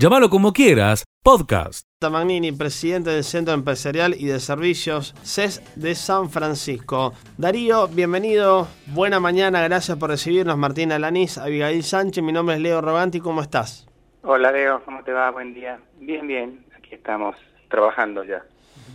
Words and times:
Llámalo 0.00 0.30
como 0.30 0.54
quieras, 0.54 1.04
podcast. 1.22 1.86
Magnini, 2.10 2.52
presidente 2.52 3.10
del 3.10 3.22
Centro 3.22 3.52
Empresarial 3.52 4.14
y 4.18 4.28
de 4.28 4.40
Servicios 4.40 5.14
CES 5.22 5.62
de 5.76 5.94
San 5.94 6.30
Francisco. 6.30 7.12
Darío, 7.36 7.86
bienvenido, 7.86 8.66
buena 8.86 9.20
mañana, 9.20 9.60
gracias 9.60 9.98
por 9.98 10.08
recibirnos. 10.08 10.56
Martina 10.56 10.98
Lanís, 10.98 11.36
Abigail 11.36 11.82
Sánchez, 11.82 12.24
mi 12.24 12.32
nombre 12.32 12.54
es 12.54 12.62
Leo 12.62 12.80
Roganti, 12.80 13.20
¿cómo 13.20 13.42
estás? 13.42 13.86
Hola 14.22 14.50
Leo, 14.50 14.82
¿cómo 14.86 15.04
te 15.04 15.12
va? 15.12 15.30
Buen 15.32 15.52
día. 15.52 15.78
Bien, 15.98 16.26
bien, 16.26 16.64
aquí 16.78 16.94
estamos 16.94 17.36
trabajando 17.68 18.24
ya. 18.24 18.42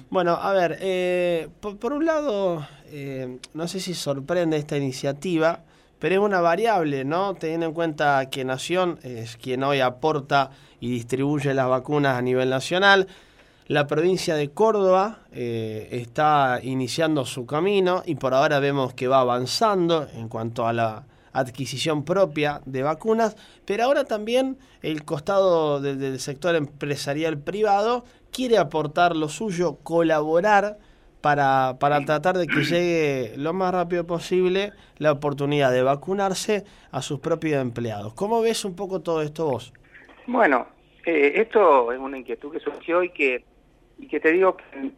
Bueno, 0.09 0.31
a 0.31 0.53
ver, 0.53 0.79
eh, 0.81 1.49
por, 1.59 1.93
un 1.93 2.03
lado, 2.03 2.65
eh, 2.87 3.37
no 3.53 3.67
sé 3.67 3.79
si 3.79 3.93
sorprende 3.93 4.57
esta 4.57 4.75
iniciativa, 4.75 5.65
pero 5.99 6.15
es 6.15 6.21
una 6.21 6.41
variable, 6.41 7.05
¿no? 7.05 7.35
Teniendo 7.35 7.67
en 7.67 7.73
cuenta 7.73 8.27
que 8.31 8.43
Nación 8.43 8.97
es 9.03 9.37
quien 9.37 9.63
hoy 9.63 9.81
aporta 9.81 10.49
y 10.85 10.89
distribuye 10.91 11.55
las 11.55 11.67
vacunas 11.67 12.15
a 12.15 12.21
nivel 12.21 12.51
nacional. 12.51 13.07
La 13.65 13.87
provincia 13.87 14.35
de 14.35 14.51
Córdoba 14.51 15.21
eh, 15.31 15.87
está 15.91 16.59
iniciando 16.61 17.25
su 17.25 17.47
camino 17.47 18.03
y 18.05 18.13
por 18.13 18.35
ahora 18.35 18.59
vemos 18.59 18.93
que 18.93 19.07
va 19.07 19.21
avanzando 19.21 20.07
en 20.13 20.29
cuanto 20.29 20.67
a 20.67 20.73
la 20.73 21.07
adquisición 21.33 22.05
propia 22.05 22.61
de 22.67 22.83
vacunas, 22.83 23.35
pero 23.65 23.85
ahora 23.85 24.03
también 24.03 24.59
el 24.83 25.03
costado 25.03 25.81
del 25.81 26.19
sector 26.19 26.53
empresarial 26.55 27.39
privado 27.39 28.05
quiere 28.31 28.59
aportar 28.59 29.15
lo 29.15 29.27
suyo, 29.27 29.79
colaborar 29.81 30.77
para, 31.21 31.77
para 31.79 32.05
tratar 32.05 32.37
de 32.37 32.45
que 32.45 32.63
llegue 32.63 33.33
lo 33.37 33.53
más 33.53 33.73
rápido 33.73 34.05
posible 34.05 34.71
la 34.99 35.11
oportunidad 35.11 35.71
de 35.71 35.81
vacunarse 35.81 36.63
a 36.91 37.01
sus 37.01 37.19
propios 37.19 37.59
empleados. 37.59 38.13
¿Cómo 38.13 38.41
ves 38.41 38.63
un 38.63 38.75
poco 38.75 39.01
todo 39.01 39.23
esto 39.23 39.45
vos? 39.45 39.73
Bueno, 40.27 40.74
eh, 41.05 41.33
esto 41.41 41.91
es 41.91 41.99
una 41.99 42.17
inquietud 42.17 42.51
que 42.51 42.59
surgió 42.59 43.03
y 43.03 43.09
que, 43.09 43.43
y 43.97 44.07
que 44.07 44.19
te 44.19 44.31
digo 44.31 44.57
que 44.57 44.91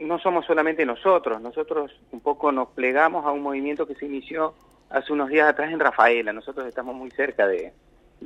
no 0.00 0.18
somos 0.18 0.44
solamente 0.46 0.84
nosotros, 0.84 1.40
nosotros 1.40 1.92
un 2.10 2.20
poco 2.20 2.50
nos 2.52 2.68
plegamos 2.68 3.24
a 3.24 3.30
un 3.30 3.42
movimiento 3.42 3.86
que 3.86 3.94
se 3.94 4.06
inició 4.06 4.54
hace 4.90 5.12
unos 5.12 5.28
días 5.28 5.48
atrás 5.48 5.72
en 5.72 5.80
Rafaela, 5.80 6.32
nosotros 6.32 6.66
estamos 6.66 6.94
muy 6.94 7.10
cerca 7.10 7.46
de, 7.46 7.72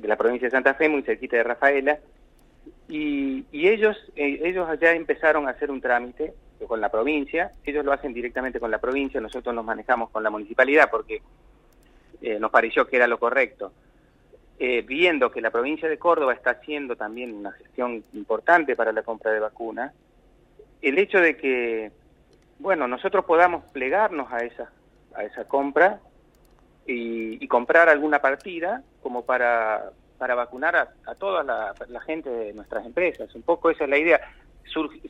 la 0.03 0.17
provincia 0.17 0.47
de 0.47 0.53
Santa 0.53 0.75
Fe, 0.75 0.89
muy 0.89 1.03
cerquita 1.03 1.37
de 1.37 1.45
Rafaela, 1.45 1.99
y, 2.89 3.45
ellos, 3.53 3.97
eh, 4.17 4.41
ellos 4.43 4.69
allá 4.69 4.93
empezaron 4.93 5.47
a 5.47 5.51
hacer 5.51 5.71
un 5.71 5.81
trámite 5.81 6.35
con 6.67 6.81
la 6.81 6.89
provincia, 6.89 7.53
ellos 7.65 7.85
lo 7.85 7.93
hacen 7.93 8.13
directamente 8.13 8.59
con 8.59 8.71
la 8.71 8.79
provincia, 8.79 9.21
nosotros 9.21 9.55
nos 9.55 9.65
manejamos 9.65 10.11
con 10.11 10.23
la 10.23 10.31
municipalidad 10.31 10.89
porque 10.91 11.21
eh, 12.23 12.39
nos 12.41 12.51
pareció 12.51 12.87
que 12.87 12.97
era 12.97 13.07
lo 13.07 13.19
correcto. 13.19 13.73
Eh, 14.59 14.81
viendo 14.81 15.31
que 15.31 15.43
la 15.43 15.51
provincia 15.51 15.87
de 15.87 15.99
Córdoba 15.99 16.33
está 16.33 16.53
haciendo 16.53 16.97
también 16.97 17.35
una 17.35 17.53
gestión 17.53 18.03
importante 18.15 18.75
para 18.75 18.91
la 18.91 19.03
compra 19.03 19.31
de 19.31 19.39
vacunas, 19.39 19.93
el 20.81 20.99
hecho 20.99 21.21
de 21.21 21.37
que, 21.37 21.91
bueno, 22.59 22.89
nosotros 22.89 23.27
podamos 23.27 23.65
plegarnos 23.73 24.33
a 24.33 24.39
esa, 24.45 24.73
a 25.15 25.25
esa 25.25 25.45
compra 25.47 26.01
y, 26.87 27.47
comprar 27.49 27.91
alguna 27.91 28.21
partida 28.21 28.83
como 29.03 29.27
para, 29.27 29.91
para 30.17 30.35
vacunar 30.35 30.75
a, 30.75 31.15
toda 31.17 31.45
la, 31.45 32.01
gente 32.01 32.31
de 32.31 32.55
nuestras 32.55 32.87
empresas. 32.87 33.35
Un 33.35 33.43
poco 33.43 33.69
esa 33.71 33.85
es 33.85 33.91
la 33.91 33.99
idea. 33.99 34.21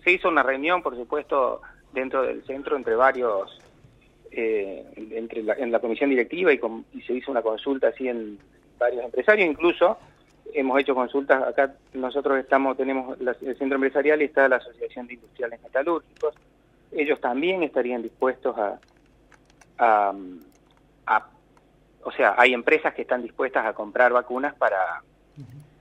se 0.04 0.10
hizo 0.10 0.28
una 0.28 0.42
reunión, 0.42 0.82
por 0.82 0.96
supuesto, 0.96 1.62
dentro 1.92 2.22
del 2.22 2.44
centro 2.44 2.76
entre 2.76 2.96
varios, 2.96 3.60
eh, 4.32 4.84
entre 5.12 5.40
en 5.40 5.70
la 5.70 5.78
comisión 5.78 6.10
directiva 6.10 6.52
y, 6.52 6.60
y 6.92 7.02
se 7.02 7.14
hizo 7.14 7.30
una 7.30 7.42
consulta 7.42 7.88
así 7.88 8.08
en 8.08 8.38
varios 8.78 9.04
empresarios, 9.04 9.48
incluso 9.48 9.98
hemos 10.52 10.80
hecho 10.80 10.94
consultas, 10.94 11.42
acá 11.42 11.74
nosotros 11.92 12.38
estamos, 12.38 12.76
tenemos 12.76 13.18
el 13.20 13.56
centro 13.58 13.76
empresarial 13.76 14.22
y 14.22 14.26
está 14.26 14.48
la 14.48 14.56
Asociación 14.56 15.06
de 15.06 15.14
Industriales 15.14 15.62
Metalúrgicos, 15.62 16.34
ellos 16.92 17.20
también 17.20 17.62
estarían 17.62 18.02
dispuestos 18.02 18.56
a, 18.56 18.78
a, 19.78 21.26
o 22.02 22.12
sea, 22.12 22.34
hay 22.38 22.54
empresas 22.54 22.94
que 22.94 23.02
están 23.02 23.22
dispuestas 23.22 23.66
a 23.66 23.74
comprar 23.74 24.12
vacunas 24.12 24.54
para, 24.54 25.02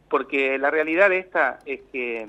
porque 0.09 0.57
la 0.57 0.72
realidad 0.72 1.11
esta 1.13 1.59
es 1.66 1.81
que 1.91 2.28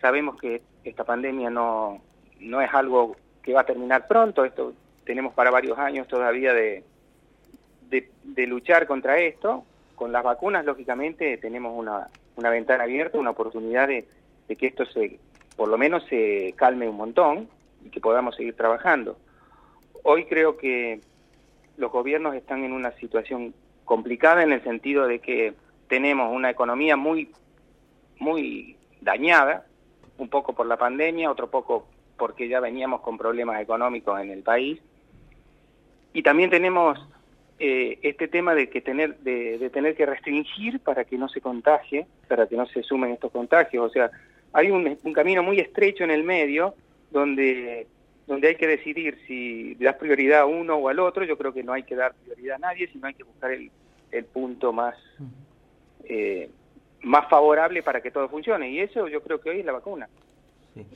sabemos 0.00 0.40
que 0.40 0.62
esta 0.82 1.04
pandemia 1.04 1.50
no, 1.50 2.00
no 2.40 2.60
es 2.60 2.72
algo 2.72 3.16
que 3.42 3.52
va 3.52 3.60
a 3.60 3.66
terminar 3.66 4.08
pronto, 4.08 4.44
esto 4.44 4.72
tenemos 5.04 5.34
para 5.34 5.50
varios 5.50 5.78
años 5.78 6.08
todavía 6.08 6.54
de, 6.54 6.82
de 7.90 8.46
luchar 8.46 8.86
contra 8.86 9.18
esto, 9.18 9.64
con 9.94 10.12
las 10.12 10.24
vacunas, 10.24 10.64
lógicamente, 10.64 11.36
tenemos 11.38 11.72
una, 11.76 12.08
una 12.36 12.50
ventana 12.50 12.84
abierta, 12.84 13.18
una 13.18 13.30
oportunidad 13.30 13.88
de, 13.88 14.06
que 14.56 14.66
esto 14.66 14.84
se, 14.86 15.18
por 15.56 15.68
lo 15.68 15.78
menos 15.78 16.04
se 16.08 16.54
calme 16.56 16.88
un 16.88 16.96
montón 16.96 17.48
y 17.84 17.90
que 17.90 18.00
podamos 18.00 18.36
seguir 18.36 18.54
trabajando. 18.54 19.16
Hoy 20.02 20.26
creo 20.26 20.56
que 20.56 21.00
los 21.76 21.90
gobiernos 21.90 22.34
están 22.34 22.64
en 22.64 22.72
una 22.72 22.92
situación 22.92 23.54
complicada 23.84 24.42
en 24.42 24.52
el 24.52 24.62
sentido 24.62 25.06
de 25.06 25.20
que 25.20 25.54
tenemos 25.88 26.34
una 26.34 26.50
economía 26.50 26.96
muy, 26.96 27.30
muy 28.18 28.76
dañada, 29.00 29.66
un 30.18 30.28
poco 30.28 30.52
por 30.52 30.66
la 30.66 30.76
pandemia, 30.76 31.30
otro 31.30 31.50
poco 31.50 31.86
porque 32.16 32.48
ya 32.48 32.60
veníamos 32.60 33.00
con 33.00 33.18
problemas 33.18 33.60
económicos 33.60 34.20
en 34.20 34.30
el 34.30 34.42
país, 34.42 34.80
y 36.12 36.22
también 36.22 36.48
tenemos 36.48 36.98
eh, 37.66 37.98
este 38.02 38.28
tema 38.28 38.54
de 38.54 38.68
que 38.68 38.82
tener 38.82 39.16
de, 39.20 39.70
tener 39.70 39.94
que 39.94 40.04
restringir 40.04 40.80
para 40.80 41.06
que 41.06 41.16
no 41.16 41.30
se 41.30 41.40
contagie, 41.40 42.06
para 42.28 42.46
que 42.46 42.58
no 42.58 42.66
se 42.66 42.82
sumen 42.82 43.12
estos 43.12 43.32
contagios, 43.32 43.86
o 43.86 43.88
sea, 43.88 44.10
hay 44.52 44.70
un, 44.70 44.96
camino 45.14 45.42
muy 45.42 45.58
estrecho 45.60 46.04
en 46.04 46.10
el 46.10 46.24
medio 46.24 46.74
donde 47.10 47.86
donde 48.26 48.48
hay 48.48 48.56
que 48.56 48.66
decidir 48.66 49.18
si 49.26 49.76
das 49.76 49.96
prioridad 49.96 50.40
a 50.40 50.46
uno 50.46 50.76
o 50.76 50.90
al 50.90 50.98
otro, 50.98 51.24
yo 51.24 51.38
creo 51.38 51.54
que 51.54 51.62
no 51.62 51.72
hay 51.72 51.84
que 51.84 51.96
dar 51.96 52.12
prioridad 52.14 52.56
a 52.56 52.58
nadie, 52.58 52.86
sino 52.88 53.06
hay 53.06 53.14
que 53.14 53.24
buscar 53.24 53.50
el, 53.50 53.70
el 54.12 54.24
punto 54.26 54.70
más 54.74 54.94
eh, 56.04 56.50
más 57.00 57.30
favorable 57.30 57.82
para 57.82 58.02
que 58.02 58.10
todo 58.10 58.28
funcione, 58.28 58.68
y 58.68 58.80
eso 58.80 59.08
yo 59.08 59.22
creo 59.22 59.40
que 59.40 59.48
hoy 59.48 59.60
es 59.60 59.64
la 59.64 59.72
vacuna. 59.72 60.06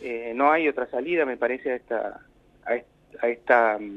Eh, 0.02 0.32
no 0.34 0.52
hay 0.52 0.68
otra 0.68 0.86
salida, 0.90 1.24
me 1.24 1.38
parece, 1.38 1.72
a 1.72 1.76
esta, 1.76 2.20
a 2.66 3.26
esta 3.26 3.78
mm, 3.78 3.96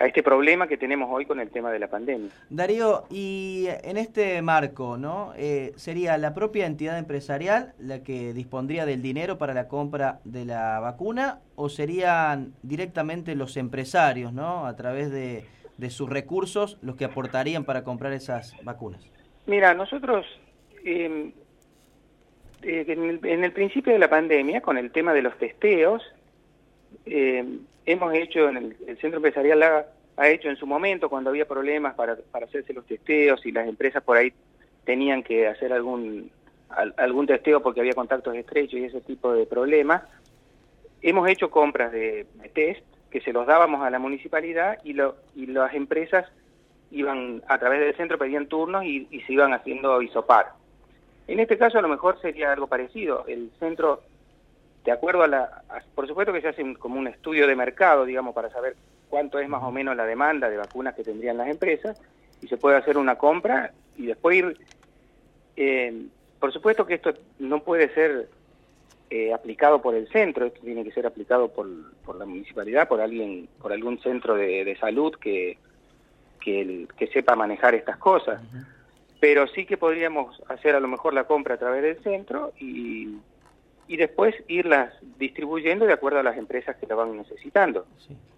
a 0.00 0.06
este 0.06 0.22
problema 0.22 0.66
que 0.66 0.78
tenemos 0.78 1.10
hoy 1.12 1.26
con 1.26 1.40
el 1.40 1.50
tema 1.50 1.70
de 1.70 1.78
la 1.78 1.86
pandemia. 1.88 2.30
Darío, 2.48 3.04
y 3.10 3.66
en 3.84 3.98
este 3.98 4.40
marco, 4.40 4.96
¿no? 4.96 5.34
Eh, 5.36 5.72
¿Sería 5.76 6.16
la 6.16 6.32
propia 6.32 6.64
entidad 6.64 6.98
empresarial 6.98 7.74
la 7.78 8.02
que 8.02 8.32
dispondría 8.32 8.86
del 8.86 9.02
dinero 9.02 9.36
para 9.36 9.52
la 9.52 9.68
compra 9.68 10.20
de 10.24 10.46
la 10.46 10.80
vacuna 10.80 11.40
o 11.54 11.68
serían 11.68 12.54
directamente 12.62 13.34
los 13.34 13.58
empresarios, 13.58 14.32
¿no? 14.32 14.66
A 14.66 14.74
través 14.74 15.10
de, 15.10 15.44
sus 15.90 16.08
recursos 16.08 16.78
los 16.82 16.96
que 16.96 17.04
aportarían 17.04 17.64
para 17.64 17.84
comprar 17.84 18.14
esas 18.14 18.56
vacunas? 18.64 19.06
Mira, 19.46 19.74
nosotros 19.74 20.24
em, 20.82 21.32
eh, 22.62 22.84
en, 22.88 23.44
el, 23.44 23.52
principio 23.52 23.92
de 23.92 23.98
la 23.98 24.08
pandemia, 24.08 24.62
con 24.62 24.78
el 24.78 24.90
tema 24.92 25.12
de 25.12 25.22
los 25.22 25.36
testeos, 25.36 26.02
eh, 27.04 27.44
hemos 27.92 28.14
hecho 28.14 28.48
en 28.48 28.56
el, 28.86 28.98
centro 28.98 29.16
empresarial 29.18 29.62
ha, 30.16 30.28
hecho 30.28 30.48
en 30.48 30.56
su 30.56 30.66
momento 30.66 31.08
cuando 31.08 31.30
había 31.30 31.46
problemas 31.46 31.94
para, 31.94 32.18
hacerse 32.32 32.72
los 32.72 32.86
testeos 32.86 33.44
y 33.46 33.52
las 33.52 33.66
empresas 33.66 34.02
por 34.02 34.16
ahí 34.16 34.32
tenían 34.84 35.22
que 35.22 35.46
hacer 35.46 35.72
algún 35.72 36.30
algún 36.96 37.26
testeo 37.26 37.62
porque 37.62 37.80
había 37.80 37.94
contactos 37.94 38.34
estrechos 38.36 38.78
y 38.78 38.84
ese 38.84 39.00
tipo 39.00 39.32
de 39.32 39.44
problemas. 39.44 40.02
Hemos 41.02 41.28
hecho 41.28 41.50
compras 41.50 41.90
de, 41.90 42.26
test 42.54 42.82
que 43.10 43.20
se 43.20 43.32
los 43.32 43.46
dábamos 43.46 43.82
a 43.82 43.90
la 43.90 43.98
municipalidad 43.98 44.78
y, 44.84 44.92
lo, 44.92 45.16
y 45.34 45.46
las 45.46 45.74
empresas 45.74 46.30
iban 46.92 47.42
a 47.48 47.58
través 47.58 47.80
del 47.80 47.96
centro, 47.96 48.18
pedían 48.18 48.46
turnos 48.46 48.84
y, 48.84 49.08
y 49.10 49.20
se 49.22 49.32
iban 49.32 49.52
haciendo 49.52 50.00
isopar. 50.00 50.52
En 51.26 51.40
este 51.40 51.58
caso 51.58 51.78
a 51.78 51.82
lo 51.82 51.88
mejor 51.88 52.20
sería 52.20 52.52
algo 52.52 52.68
parecido. 52.68 53.24
El 53.26 53.50
centro 53.58 54.02
de 54.84 54.92
acuerdo 54.92 55.22
a 55.22 55.28
la, 55.28 55.62
por 55.94 56.06
supuesto 56.06 56.32
que 56.32 56.40
se 56.40 56.48
hace 56.48 56.74
como 56.76 56.98
un 56.98 57.06
estudio 57.06 57.46
de 57.46 57.54
mercado, 57.54 58.04
digamos, 58.04 58.34
para 58.34 58.50
saber 58.50 58.76
cuánto 59.08 59.38
es 59.38 59.48
más 59.48 59.62
o 59.62 59.70
menos 59.70 59.96
la 59.96 60.06
demanda 60.06 60.48
de 60.48 60.56
vacunas 60.56 60.94
que 60.94 61.04
tendrían 61.04 61.36
las 61.36 61.48
empresas, 61.48 62.00
y 62.40 62.48
se 62.48 62.56
puede 62.56 62.76
hacer 62.76 62.96
una 62.96 63.16
compra 63.16 63.72
y 63.96 64.06
después 64.06 64.38
ir, 64.38 64.56
eh, 65.56 66.06
por 66.38 66.52
supuesto 66.52 66.86
que 66.86 66.94
esto 66.94 67.12
no 67.38 67.62
puede 67.62 67.92
ser 67.92 68.28
eh, 69.10 69.34
aplicado 69.34 69.82
por 69.82 69.94
el 69.94 70.08
centro, 70.08 70.46
esto 70.46 70.60
tiene 70.62 70.84
que 70.84 70.92
ser 70.92 71.06
aplicado 71.06 71.48
por, 71.48 71.66
por 72.04 72.16
la 72.16 72.24
municipalidad, 72.24 72.88
por 72.88 73.00
alguien, 73.00 73.48
por 73.60 73.72
algún 73.72 74.00
centro 74.00 74.36
de, 74.36 74.76
salud 74.80 75.14
que, 75.16 75.58
que, 76.40 76.86
que, 76.96 77.06
sepa 77.08 77.36
manejar 77.36 77.74
estas 77.74 77.98
cosas. 77.98 78.40
Pero 79.18 79.46
sí 79.48 79.66
que 79.66 79.76
podríamos 79.76 80.40
hacer 80.48 80.74
a 80.74 80.80
lo 80.80 80.88
mejor 80.88 81.12
la 81.12 81.24
compra 81.24 81.56
a 81.56 81.58
través 81.58 81.82
del 81.82 82.02
centro 82.02 82.52
y 82.58 83.16
y 83.90 83.96
después 83.96 84.36
irlas 84.46 84.94
distribuyendo 85.18 85.84
de 85.84 85.92
acuerdo 85.92 86.20
a 86.20 86.22
las 86.22 86.38
empresas 86.38 86.76
que 86.76 86.86
la 86.86 86.94
van 86.94 87.16
necesitando. 87.16 87.86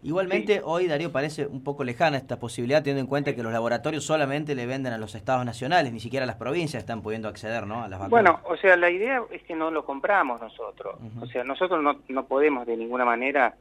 Igualmente, 0.03 0.63
hoy 0.65 0.87
Darío 0.87 1.13
parece 1.13 1.47
un 1.47 1.63
poco 1.63 1.85
lejana 1.85 2.17
esta 2.17 2.41
posibilidad, 2.41 2.79
teniendo 2.79 3.03
en 3.03 3.07
cuenta 3.07 3.37
que 3.37 3.43
los 3.43 3.53
laboratorios 3.53 4.03
solamente 4.03 4.55
le 4.55 4.65
venden 4.65 4.95
a 4.95 4.99
los 4.99 5.15
estados 5.15 5.45
nacionales, 5.45 5.93
ni 5.93 6.01
siquiera 6.01 6.25
las 6.25 6.37
provincias 6.37 6.83
están 6.83 7.03
pudiendo 7.03 7.29
acceder 7.29 7.67
¿no? 7.67 7.85
a 7.85 7.89
las 7.89 8.01
vacunas. 8.01 8.11
Bueno, 8.11 8.41
o 8.45 8.57
sea, 8.57 8.79
la 8.79 8.89
idea 8.89 9.23
es 9.31 9.43
que 9.43 9.55
no 9.55 9.71
lo 9.71 9.85
compramos 9.85 10.41
nosotros. 10.41 10.99
O 11.21 11.27
sea, 11.27 11.45
nosotros 11.45 11.83
no, 11.83 12.01
no 12.09 12.25
podemos 12.25 12.67
de 12.67 12.79
ninguna 12.79 13.05
manera 13.05 13.55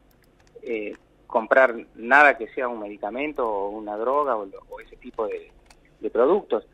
eh, 0.63 0.93
comprar 1.27 1.75
nada 1.95 2.37
que 2.37 2.47
sea 2.53 2.69
un 2.69 2.79
medicamento 2.79 3.45
o 3.45 3.67
una 3.67 3.97
droga 3.97 4.37
o, 4.37 4.47
ese 4.79 4.95
tipo 4.95 5.27
de, 5.27 5.51
de 5.99 6.09
productos. 6.09 6.65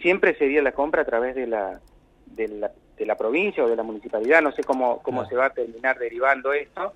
Siempre 0.00 0.34
sería 0.38 0.62
la 0.62 0.72
compra 0.72 1.02
a 1.02 1.04
través 1.04 1.34
de 1.34 1.46
la, 1.46 1.78
de 2.24 2.48
la 2.48 2.70
de 2.96 3.06
la 3.06 3.16
provincia 3.16 3.64
o 3.64 3.68
de 3.68 3.76
la 3.76 3.82
municipalidad, 3.82 4.42
no 4.42 4.52
sé 4.52 4.62
cómo, 4.64 5.02
cómo 5.02 5.26
se 5.26 5.36
va 5.36 5.46
a 5.46 5.50
terminar 5.50 5.98
derivando 5.98 6.52
esto, 6.52 6.92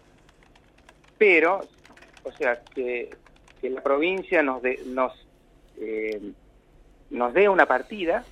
pero, 1.18 1.60
o 2.24 2.32
sea, 2.32 2.60
que, 2.74 3.10
que 3.60 3.70
la 3.70 3.80
provincia 3.82 4.42
nos, 4.42 4.62
de, 4.62 4.80
nos, 4.86 5.12
eh, 5.78 6.20
nos 7.10 7.32
dé 7.32 7.48
una 7.48 7.66
partida 7.66 8.24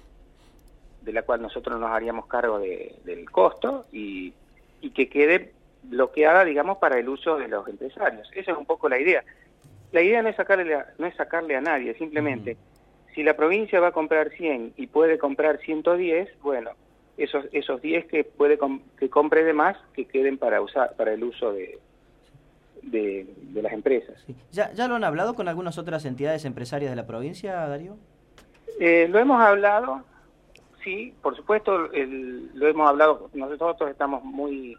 de 1.02 1.12
la 1.12 1.22
cual 1.22 1.42
nosotros 1.42 1.78
nos 1.78 1.90
haríamos 1.90 2.26
cargo 2.26 2.58
de, 2.58 2.94
del 3.04 3.30
costo 3.30 3.86
y, 3.92 4.32
y 4.80 4.90
que 4.90 5.08
quede 5.08 5.52
bloqueada, 5.82 6.44
digamos, 6.44 6.78
para 6.78 6.98
el 6.98 7.08
uso 7.08 7.36
de 7.36 7.48
los 7.48 7.66
empresarios. 7.68 8.30
Esa 8.34 8.52
es 8.52 8.58
un 8.58 8.66
poco 8.66 8.88
la 8.88 8.98
idea. 8.98 9.22
La 9.92 10.02
idea 10.02 10.22
no 10.22 10.28
es 10.28 10.36
sacarle 10.36 10.74
a, 10.74 10.92
no 10.98 11.06
es 11.06 11.14
sacarle 11.14 11.56
a 11.56 11.60
nadie, 11.60 11.94
simplemente, 11.94 12.56
si 13.14 13.22
la 13.22 13.36
provincia 13.36 13.80
va 13.80 13.88
a 13.88 13.92
comprar 13.92 14.30
100 14.30 14.74
y 14.76 14.88
puede 14.88 15.18
comprar 15.18 15.58
110, 15.58 16.40
bueno, 16.40 16.72
esos 17.16 17.46
esos 17.52 17.80
10 17.80 18.06
que 18.06 18.24
puede 18.24 18.58
que 18.98 19.08
compre 19.08 19.44
de 19.44 19.52
más 19.52 19.76
que 19.94 20.06
queden 20.06 20.38
para 20.38 20.60
usar 20.60 20.94
para 20.96 21.12
el 21.12 21.24
uso 21.24 21.52
de 21.52 21.78
de, 22.82 23.26
las 23.54 23.72
empresas. 23.72 24.22
¿Ya, 24.52 24.72
¿Ya 24.72 24.88
lo 24.88 24.96
han 24.96 25.04
hablado 25.04 25.34
con 25.34 25.48
algunas 25.48 25.78
otras 25.78 26.04
entidades 26.04 26.44
empresarias 26.44 26.90
de 26.90 26.96
la 26.96 27.06
provincia, 27.06 27.54
Darío? 27.66 27.96
Eh, 28.78 29.06
lo 29.08 29.18
hemos 29.18 29.40
hablado, 29.40 30.02
sí, 30.82 31.14
por 31.22 31.36
supuesto, 31.36 31.88
lo 31.88 32.68
hemos 32.68 32.88
hablado, 32.88 33.30
nosotros 33.32 33.90
estamos 33.90 34.24
muy 34.24 34.76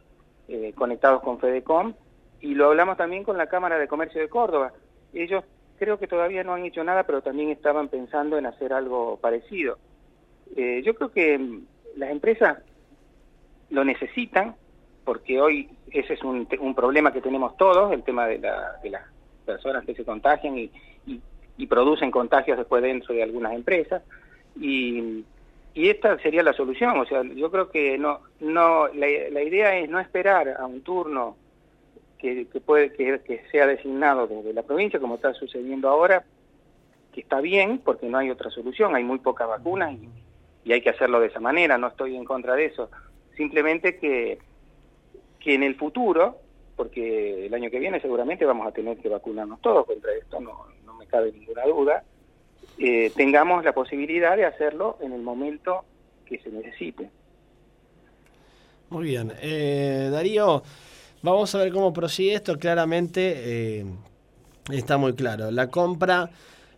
eh, 0.47 0.73
conectados 0.75 1.21
con 1.21 1.39
FEDECOM 1.39 1.93
y 2.41 2.53
lo 2.53 2.67
hablamos 2.67 2.97
también 2.97 3.23
con 3.23 3.37
la 3.37 3.47
Cámara 3.47 3.79
de 3.79 3.87
Comercio 3.87 4.21
de 4.21 4.29
Córdoba. 4.29 4.73
Ellos 5.13 5.43
creo 5.77 5.97
que 5.97 6.07
todavía 6.07 6.43
no 6.43 6.53
han 6.53 6.65
hecho 6.65 6.83
nada, 6.83 7.03
pero 7.03 7.21
también 7.21 7.49
estaban 7.49 7.87
pensando 7.87 8.37
en 8.37 8.45
hacer 8.45 8.73
algo 8.73 9.17
parecido. 9.17 9.77
Eh, 10.55 10.81
yo 10.85 10.93
creo 10.93 11.11
que 11.11 11.61
las 11.95 12.11
empresas 12.11 12.57
lo 13.69 13.83
necesitan, 13.83 14.55
porque 15.03 15.39
hoy 15.39 15.69
ese 15.91 16.13
es 16.13 16.23
un, 16.23 16.47
un 16.59 16.75
problema 16.75 17.13
que 17.13 17.21
tenemos 17.21 17.55
todos, 17.57 17.91
el 17.91 18.03
tema 18.03 18.27
de, 18.27 18.39
la, 18.39 18.79
de 18.83 18.89
las 18.89 19.03
personas 19.45 19.85
que 19.85 19.95
se 19.95 20.03
contagian 20.03 20.57
y, 20.57 20.71
y, 21.57 21.67
producen 21.67 22.11
contagios 22.11 22.57
después 22.57 22.83
dentro 22.83 23.13
de 23.13 23.23
algunas 23.23 23.53
empresas. 23.53 24.03
Y, 24.59 25.23
y 25.73 25.89
esta 25.89 26.17
sería 26.19 26.43
la 26.43 26.53
solución. 26.53 26.99
O 26.99 27.05
sea, 27.05 27.23
yo 27.23 27.49
creo 27.51 27.69
que 27.69 27.97
no, 27.97 28.19
no, 28.39 28.87
la, 28.89 29.07
la 29.31 29.43
idea 29.43 29.77
es 29.77 29.89
no 29.89 29.99
esperar 29.99 30.55
a 30.59 30.65
un 30.65 30.81
turno 30.81 31.35
que, 32.17 32.47
que 32.47 32.59
puede 32.59 32.91
que, 32.93 33.19
que, 33.19 33.43
sea 33.51 33.67
designado 33.67 34.27
desde 34.27 34.53
la 34.53 34.63
provincia, 34.63 34.99
como 34.99 35.15
está 35.15 35.33
sucediendo 35.33 35.89
ahora, 35.89 36.23
que 37.13 37.21
está 37.21 37.39
bien, 37.41 37.79
porque 37.79 38.07
no 38.07 38.17
hay 38.17 38.29
otra 38.29 38.49
solución, 38.49 38.95
hay 38.95 39.03
muy 39.03 39.19
pocas 39.19 39.47
vacunas 39.47 39.93
y 39.93 40.09
y 40.65 40.73
hay 40.73 40.81
que 40.81 40.89
hacerlo 40.89 41.19
de 41.19 41.27
esa 41.27 41.39
manera, 41.39 41.77
no 41.77 41.87
estoy 41.87 42.15
en 42.15 42.25
contra 42.25 42.55
de 42.55 42.65
eso. 42.65 42.89
Simplemente 43.37 43.97
que, 43.97 44.39
que 45.39 45.53
en 45.53 45.63
el 45.63 45.75
futuro, 45.75 46.39
porque 46.75 47.45
el 47.45 47.53
año 47.53 47.69
que 47.69 47.79
viene 47.79 48.01
seguramente 48.01 48.45
vamos 48.45 48.67
a 48.67 48.71
tener 48.71 48.97
que 48.97 49.07
vacunarnos 49.07 49.61
todos 49.61 49.85
contra 49.85 50.11
esto, 50.13 50.41
no, 50.41 50.65
no 50.83 50.95
me 50.95 51.05
cabe 51.05 51.31
ninguna 51.31 51.63
duda, 51.65 52.03
eh, 52.79 53.11
tengamos 53.15 53.63
la 53.63 53.73
posibilidad 53.73 54.35
de 54.35 54.45
hacerlo 54.45 54.97
en 55.01 55.13
el 55.13 55.21
momento 55.21 55.85
que 56.25 56.39
se 56.39 56.49
necesite. 56.49 57.09
Muy 58.89 59.05
bien. 59.05 59.31
Eh, 59.41 60.09
Darío, 60.11 60.63
vamos 61.21 61.53
a 61.53 61.59
ver 61.59 61.71
cómo 61.71 61.93
prosigue 61.93 62.33
esto. 62.33 62.57
Claramente 62.57 63.33
eh, 63.79 63.85
está 64.71 64.97
muy 64.97 65.13
claro. 65.13 65.51
La 65.51 65.69
compra 65.69 66.29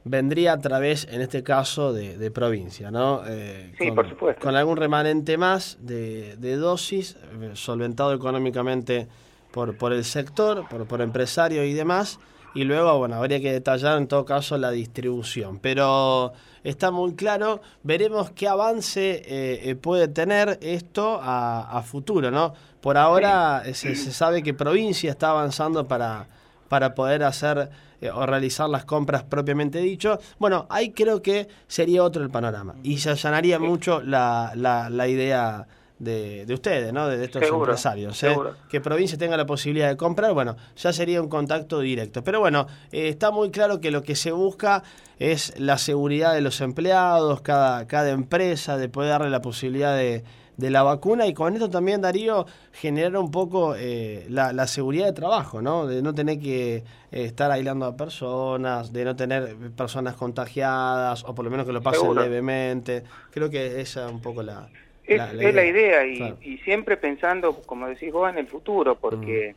vendría 0.10 0.54
a 0.54 0.60
través, 0.60 1.08
en 1.10 1.22
este 1.22 1.44
caso, 1.44 1.94
de, 1.94 2.32
provincia, 2.32 2.92
¿no? 2.92 3.22
Eh, 3.28 3.74
sí, 3.78 3.88
con, 3.88 3.96
por 3.96 4.10
supuesto. 4.10 4.42
Con 4.42 4.56
algún 4.56 4.78
remanente 4.78 5.38
más 5.38 5.78
de, 5.82 6.36
dosis, 6.58 7.18
eh, 7.42 7.52
solventado 7.54 8.14
económicamente 8.14 9.08
por, 9.52 9.78
por 9.78 9.94
el 9.94 10.04
sector, 10.04 10.68
por, 10.70 10.86
por 10.88 11.02
empresarios 11.02 11.66
y 11.66 11.74
demás. 11.74 12.20
Y 12.54 12.64
luego, 12.64 12.98
bueno, 12.98 13.16
habría 13.16 13.40
que 13.40 13.52
detallar 13.52 13.98
en 13.98 14.08
todo 14.08 14.26
caso 14.26 14.58
la 14.58 14.72
distribución. 14.72 15.60
Pero 15.60 16.34
está 16.64 16.90
muy 16.90 17.14
claro, 17.14 17.62
veremos 17.84 18.32
qué 18.32 18.48
avance 18.48 19.22
eh, 19.26 19.76
puede 19.76 20.08
tener 20.08 20.58
esto 20.62 21.20
a, 21.22 21.84
futuro, 21.86 22.32
¿no? 22.32 22.54
Por 22.82 22.98
ahora 22.98 23.64
se, 23.74 23.96
se 23.96 24.12
sabe 24.12 24.42
que 24.42 24.54
provincia 24.54 25.12
está 25.12 25.32
avanzando 25.32 25.88
para, 25.88 26.28
para 26.68 26.96
poder 26.96 27.24
hacer 27.24 27.70
eh, 28.00 28.12
o 28.12 28.26
realizar 28.26 28.70
las 28.70 28.86
compras 28.86 29.24
propiamente 29.24 29.80
dicho. 29.80 30.20
Bueno, 30.38 30.68
ahí 30.70 30.92
creo 30.92 31.22
que 31.22 31.48
sería 31.68 32.04
otro 32.04 32.24
el 32.24 32.30
panorama 32.30 32.76
y 32.84 33.00
se 33.00 33.10
allanaría 33.10 33.58
mucho 33.58 34.02
la, 34.02 34.52
la, 34.56 35.08
idea 35.08 35.68
de, 35.98 36.46
de, 36.46 36.54
ustedes, 36.54 36.94
¿no? 36.94 37.08
De, 37.08 37.26
estos 37.26 37.42
empresarios. 37.42 38.22
¿eh? 38.24 38.36
Que 38.70 38.82
provincia 38.82 39.18
tenga 39.18 39.36
la 39.36 39.48
posibilidad 39.48 39.90
de 39.90 39.98
comprar, 39.98 40.34
bueno, 40.34 40.56
ya 40.76 40.94
sería 40.94 41.22
un 41.22 41.30
contacto 41.30 41.80
directo. 41.80 42.24
Pero 42.24 42.40
bueno, 42.40 42.68
eh, 42.92 43.08
está 43.08 43.32
muy 43.32 43.50
claro 43.50 43.80
que 43.82 43.90
lo 43.90 44.04
que 44.04 44.16
se 44.16 44.32
busca 44.32 44.84
es 45.18 45.60
la 45.60 45.80
seguridad 45.80 46.36
de 46.36 46.42
los 46.42 46.62
empleados, 46.62 47.42
cada, 47.42 47.88
cada 47.88 48.12
empresa, 48.12 48.78
de 48.78 48.90
poder 48.90 49.10
darle 49.10 49.32
la 49.32 49.42
posibilidad 49.42 49.96
de 49.96 50.24
de 50.58 50.72
la 50.72 50.82
vacuna 50.82 51.28
y 51.28 51.34
con 51.34 51.54
esto 51.54 51.70
también, 51.70 52.02
Darío, 52.02 52.46
generar 52.74 53.16
un 53.18 53.30
poco 53.30 53.76
eh, 53.78 54.26
la, 54.30 54.68
seguridad 54.68 55.06
de 55.06 55.14
trabajo, 55.14 55.62
¿no? 55.62 55.86
De 55.86 56.02
no 56.02 56.14
tener 56.14 56.40
que 56.40 56.78
eh, 56.78 56.84
estar 57.12 57.52
aislando 57.52 57.86
a 57.86 57.96
personas, 57.96 58.92
de 58.92 59.06
no 59.06 59.16
tener 59.16 59.56
personas 59.76 60.16
contagiadas 60.16 61.24
o 61.24 61.36
por 61.36 61.46
lo 61.46 61.52
menos 61.52 61.66
que 61.66 61.74
lo 61.74 61.82
pasen 61.82 62.14
levemente. 62.16 63.04
Creo 63.32 63.50
que 63.50 63.80
esa 63.80 64.08
es 64.08 64.12
un 64.12 64.22
poco 64.22 64.42
la... 64.42 64.68
Es 65.06 65.18
la, 65.20 65.34
idea, 65.34 65.48
es 65.48 65.56
la 65.56 65.66
idea 65.66 66.06
y, 66.06 66.58
siempre 66.66 66.98
pensando, 66.98 67.62
como 67.62 67.88
decís 67.88 68.12
vos, 68.12 68.30
en 68.30 68.40
el 68.40 68.48
futuro, 68.48 68.96
porque 68.96 69.56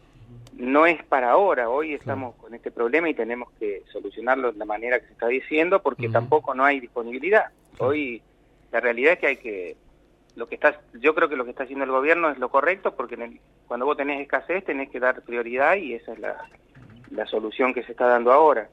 no 0.57 0.87
es 0.87 1.03
para 1.03 1.33
ahora. 1.33 1.69
Hoy 1.69 1.95
estamos 1.95 2.37
con 2.37 2.55
este 2.55 2.71
problema 2.71 3.11
y 3.11 3.15
tenemos 3.15 3.49
que 3.59 3.83
solucionarlo 3.91 4.53
de 4.53 4.59
la 4.59 4.65
manera 4.65 5.01
que 5.01 5.07
se 5.07 5.13
está 5.13 5.27
diciendo 5.27 5.83
porque 5.83 6.09
tampoco 6.09 6.55
no 6.55 6.65
hay 6.65 6.79
disponibilidad. 6.79 7.47
Hoy 7.79 8.23
la 8.71 8.79
realidad 8.79 9.15
es 9.15 9.19
que 9.19 9.27
hay 9.27 9.37
que 9.39 9.77
lo 10.41 10.49
que 10.49 10.55
está, 10.55 10.81
yo 10.95 11.15
creo 11.15 11.29
que 11.29 11.37
lo 11.37 11.45
que 11.45 11.51
está 11.51 11.65
haciendo 11.65 11.85
el 11.85 11.91
gobierno 11.91 12.31
es 12.31 12.39
lo 12.39 12.49
correcto 12.49 12.97
porque 12.97 13.39
cuando 13.69 13.85
vos 13.85 13.95
tenés 13.95 14.23
escasez 14.23 14.65
tenés 14.65 14.89
que 14.89 14.99
dar 14.99 15.21
prioridad 15.21 15.77
y 15.77 15.93
esa 15.93 16.15
es 16.15 16.19
la, 16.19 16.49
la 17.11 17.27
solución 17.27 17.75
que 17.75 17.83
se 17.83 17.93
está 17.93 18.07
dando 18.07 18.33
ahora. 18.33 18.71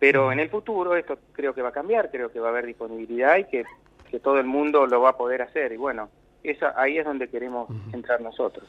Pero 0.00 0.32
en 0.32 0.40
el 0.40 0.50
futuro 0.50 0.96
esto 0.96 1.16
creo 1.32 1.54
que 1.54 1.62
va 1.62 1.68
a 1.68 1.72
cambiar, 1.72 2.10
creo 2.10 2.32
que 2.32 2.40
va 2.40 2.48
a 2.48 2.50
haber 2.50 2.66
disponibilidad 2.66 3.36
y 3.38 3.44
que, 3.44 3.64
que 4.10 4.18
todo 4.18 4.40
el 4.40 4.46
mundo 4.46 4.84
lo 4.84 5.00
va 5.00 5.10
a 5.10 5.16
poder 5.16 5.42
hacer. 5.42 5.70
Y 5.70 5.76
bueno, 5.76 6.10
esa, 6.42 6.74
ahí 6.76 6.98
es 6.98 7.04
donde 7.04 7.28
queremos 7.28 7.68
entrar 7.92 8.20
nosotros. 8.20 8.68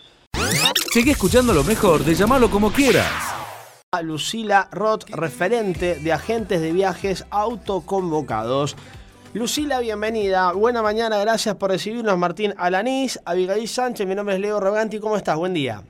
Sigue 0.91 1.11
escuchando 1.13 1.53
lo 1.53 1.63
mejor 1.63 2.01
de 2.01 2.13
llamarlo 2.13 2.51
como 2.51 2.71
quieras. 2.71 3.33
Lucila 4.03 4.69
Roth, 4.71 5.09
referente 5.09 5.95
de 5.95 6.13
agentes 6.13 6.61
de 6.61 6.71
viajes 6.71 7.25
autoconvocados. 7.31 8.77
Lucila, 9.33 9.81
bienvenida. 9.81 10.53
Buena 10.53 10.81
mañana, 10.81 11.17
gracias 11.17 11.55
por 11.55 11.69
recibirnos. 11.69 12.17
Martín 12.17 12.53
Alanís, 12.57 13.19
Abigail 13.25 13.67
Sánchez, 13.67 14.07
mi 14.07 14.15
nombre 14.15 14.35
es 14.35 14.41
Leo 14.41 14.59
Roganti. 14.59 14.99
¿Cómo 14.99 15.17
estás? 15.17 15.35
Buen 15.35 15.53
día. 15.53 15.83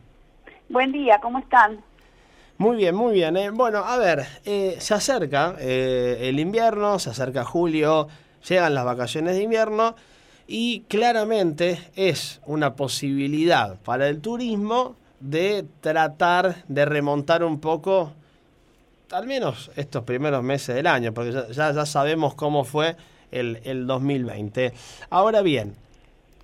Buen 0.70 0.91
día, 0.91 1.20
¿cómo 1.22 1.38
están? 1.38 1.79
Muy 2.58 2.77
bien, 2.77 2.96
muy 2.96 3.13
bien. 3.13 3.38
Eh. 3.38 3.51
Bueno, 3.51 3.79
a 3.86 3.98
ver, 3.98 4.25
eh, 4.44 4.77
se 4.79 4.96
acerca 4.96 5.56
eh, 5.60 6.17
el 6.24 6.39
invierno, 6.39 6.98
se 6.98 7.12
acerca 7.12 7.46
julio, 7.46 8.08
llegan 8.50 8.74
las 8.74 8.84
vacaciones 8.84 9.36
de 9.36 9.44
invierno 9.44 9.96
y 10.48 10.82
claramente 10.82 11.79
es 11.96 12.41
una 12.48 12.74
posibilidad 12.74 13.77
para 13.82 14.10
el 14.10 14.20
turismo 14.20 14.96
de 15.20 15.63
tratar 15.79 16.63
de 16.67 16.86
remontar 16.86 17.44
un 17.44 17.60
poco, 17.60 18.13
al 19.12 19.27
menos 19.27 19.70
estos 19.75 20.03
primeros 20.03 20.44
meses 20.44 20.75
del 20.75 20.88
año, 20.88 21.13
porque 21.13 21.32
ya, 21.53 21.72
ya 21.72 21.86
sabemos 21.86 22.34
cómo 22.34 22.63
fue 22.63 22.96
el, 23.31 23.60
el 23.63 23.88
2020. 23.88 24.74
Ahora 25.10 25.41
bien, 25.41 25.75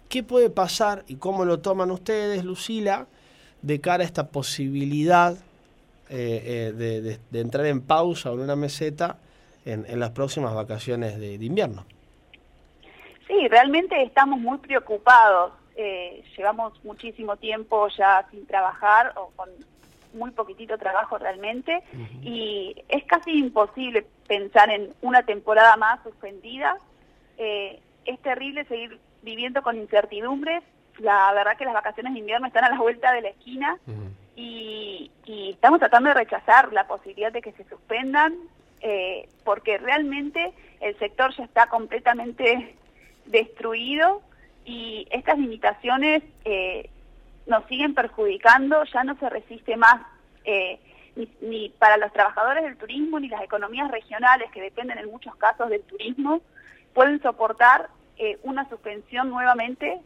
¿qué 0.09 0.23
puede 0.23 0.49
pasar 0.49 1.03
y 1.07 1.15
cómo 1.15 1.45
lo 1.45 1.59
toman 1.59 1.91
ustedes, 1.91 2.43
Lucila, 2.43 3.07
de 3.61 3.79
cara 3.81 4.03
a 4.03 4.05
esta 4.05 4.27
posibilidad 4.27 5.35
eh, 6.09 6.71
eh, 6.77 7.17
de, 7.31 7.39
entrar 7.39 7.65
en 7.65 7.81
pausa 7.81 8.29
o 8.29 8.35
en 8.35 8.41
una 8.41 8.55
meseta 8.55 9.17
en, 9.65 9.85
en 9.87 9.99
las 9.99 10.11
próximas 10.11 10.53
vacaciones 10.53 11.19
de, 11.19 11.33
invierno? 11.35 11.85
Sí, 13.27 13.47
realmente 13.47 14.01
estamos 14.03 14.39
muy 14.39 14.57
preocupados. 14.59 15.53
eh, 15.75 16.23
llevamos 16.37 16.73
muchísimo 16.83 17.37
tiempo 17.37 17.87
ya 17.97 18.27
sin 18.29 18.45
trabajar 18.45 19.13
o 19.15 19.31
con 19.35 19.49
muy 20.13 20.31
poquitito 20.31 20.77
trabajo 20.77 21.17
realmente 21.17 21.81
y 22.21 22.75
es 22.87 23.03
casi 23.05 23.31
imposible 23.31 24.05
pensar 24.37 24.69
en 24.71 24.93
una 25.01 25.23
temporada 25.23 25.77
más 25.77 26.01
suspendida. 26.03 26.77
Eh, 27.37 27.79
es 28.05 28.19
terrible 28.21 28.65
seguir 28.65 28.99
viviendo 29.21 29.61
con 29.61 29.77
incertidumbres. 29.77 30.63
La 30.97 31.31
verdad 31.33 31.55
que 31.57 31.65
las 31.65 31.73
vacaciones 31.73 32.13
de 32.13 32.19
invierno 32.19 32.47
están 32.47 32.63
a 32.63 32.69
la 32.69 32.79
vuelta 32.79 33.11
de 33.11 33.21
la 33.21 33.29
esquina 33.29 33.77
y, 34.35 35.11
estamos 35.25 35.79
tratando 35.79 36.09
de 36.09 36.15
rechazar 36.15 36.73
la 36.73 36.87
posibilidad 36.87 37.31
de 37.31 37.41
que 37.41 37.53
se 37.53 37.63
suspendan 37.65 38.35
eh, 38.81 39.29
porque 39.45 39.77
realmente 39.77 40.51
el 40.81 40.97
sector 40.99 41.33
ya 41.35 41.45
está 41.45 41.67
completamente 41.67 42.75
destruido 43.25 44.21
y 44.65 45.07
estas 45.11 45.37
limitaciones 45.37 46.23
eh, 46.43 46.89
nos 47.45 47.65
siguen 47.67 47.93
perjudicando, 47.93 48.83
ya 48.85 49.03
no 49.03 49.15
se 49.19 49.29
resiste 49.29 49.77
más 49.77 50.01
eh, 50.43 50.79
ni, 51.41 51.69
para 51.69 51.97
los 51.97 52.11
trabajadores 52.11 52.63
del 52.63 52.77
turismo 52.77 53.19
ni 53.19 53.27
las 53.27 53.43
economías 53.43 53.89
regionales 53.91 54.51
que 54.51 54.61
dependen 54.61 54.97
en 54.97 55.11
muchos 55.11 55.35
casos 55.35 55.69
del 55.69 55.83
turismo 55.83 56.41
pueden 56.93 57.21
soportar 57.21 57.89
eh, 58.17 58.39
una 58.43 58.67
suspensión 58.69 59.29
nuevamente, 59.29 59.99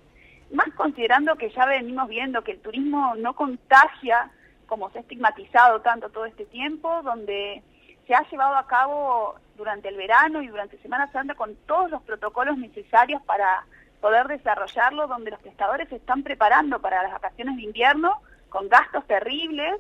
más 0.52 0.68
considerando 0.76 1.36
que 1.36 1.50
ya 1.50 1.66
venimos 1.66 2.08
viendo 2.08 2.44
que 2.44 2.54
el 2.54 2.60
turismo 2.60 3.16
no 3.16 3.36
contagia 3.36 4.32
como 4.66 4.90
se 4.92 5.00
ha 5.00 5.02
estigmatizado 5.02 5.82
tanto 5.82 6.10
todo 6.10 6.26
este 6.26 6.46
tiempo, 6.46 7.02
donde 7.04 7.64
se 8.06 8.16
ha 8.16 8.28
llevado 8.30 8.56
a 8.56 8.68
cabo 8.68 9.36
durante 9.58 9.90
el 9.90 9.96
verano 9.96 10.42
y 10.42 10.48
durante 10.48 10.78
Semana 10.80 11.12
Santa 11.12 11.36
con 11.36 11.56
todos 11.66 11.90
los 11.90 12.02
protocolos 12.04 12.58
necesarios 12.58 13.22
para 13.24 13.66
poder 14.02 14.28
desarrollarlo, 14.28 15.08
donde 15.08 15.32
los 15.32 15.40
prestadores 15.42 15.90
se 15.90 15.96
están 15.96 16.24
preparando 16.24 16.80
para 16.80 17.04
las 17.04 17.14
vacaciones 17.14 17.58
de 17.58 17.64
invierno 17.64 18.22
con 18.50 18.70
gastos 18.70 19.06
terribles 19.08 19.76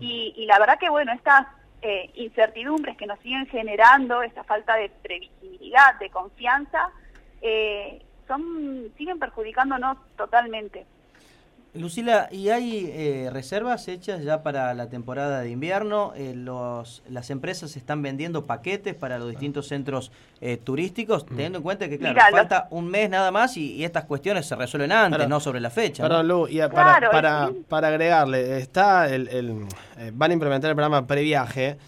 y, 0.00 0.44
la 0.46 0.58
verdad 0.58 0.78
que 0.78 0.90
bueno, 0.90 1.12
estas 1.12 1.46
eh, 1.80 2.10
incertidumbres 2.14 2.96
que 2.96 3.06
nos 3.06 3.18
siguen 3.20 3.46
generando, 3.46 4.22
esta 4.22 4.44
falta 4.44 4.76
de 4.76 4.90
previsibilidad, 5.02 5.98
de 5.98 6.10
confianza, 6.10 6.90
eh, 7.40 8.04
son 8.28 8.92
siguen 8.96 9.18
perjudicándonos 9.18 9.98
totalmente. 10.16 10.86
Lucila, 11.74 12.28
¿y 12.30 12.50
hay 12.50 12.92
eh, 12.92 13.30
reservas 13.32 13.88
hechas 13.88 14.22
ya 14.22 14.42
para 14.42 14.74
la 14.74 14.90
temporada 14.90 15.40
de 15.40 15.48
invierno? 15.48 16.12
Eh, 16.14 16.34
los, 16.36 17.02
¿Las 17.08 17.30
empresas 17.30 17.78
están 17.78 18.02
vendiendo 18.02 18.44
paquetes 18.44 18.94
para 18.94 19.18
los 19.18 19.30
distintos 19.30 19.68
centros 19.68 20.12
eh, 20.42 20.58
turísticos? 20.58 21.24
Mm. 21.24 21.28
Teniendo 21.28 21.58
en 21.58 21.62
cuenta 21.62 21.88
que, 21.88 21.98
claro, 21.98 22.20
falta 22.30 22.68
un 22.70 22.88
mes 22.88 23.08
nada 23.08 23.30
más 23.30 23.56
y, 23.56 23.82
estas 23.82 24.04
cuestiones 24.04 24.44
se 24.44 24.54
resuelven 24.54 24.92
antes, 24.92 25.26
no 25.26 25.40
sobre 25.40 25.60
la 25.60 25.70
fecha. 25.70 26.02
Perdón, 26.02 26.28
Lu, 26.28 26.46
y 26.46 26.58
para, 26.58 27.10
para, 27.10 27.50
para, 27.66 27.88
agregarle, 27.88 28.58
está 28.58 29.08
el, 29.08 29.28
el 29.28 29.66
van 30.12 30.30
a 30.30 30.34
implementar 30.34 30.68
el 30.68 30.76
programa 30.76 31.06
previaje. 31.06 31.78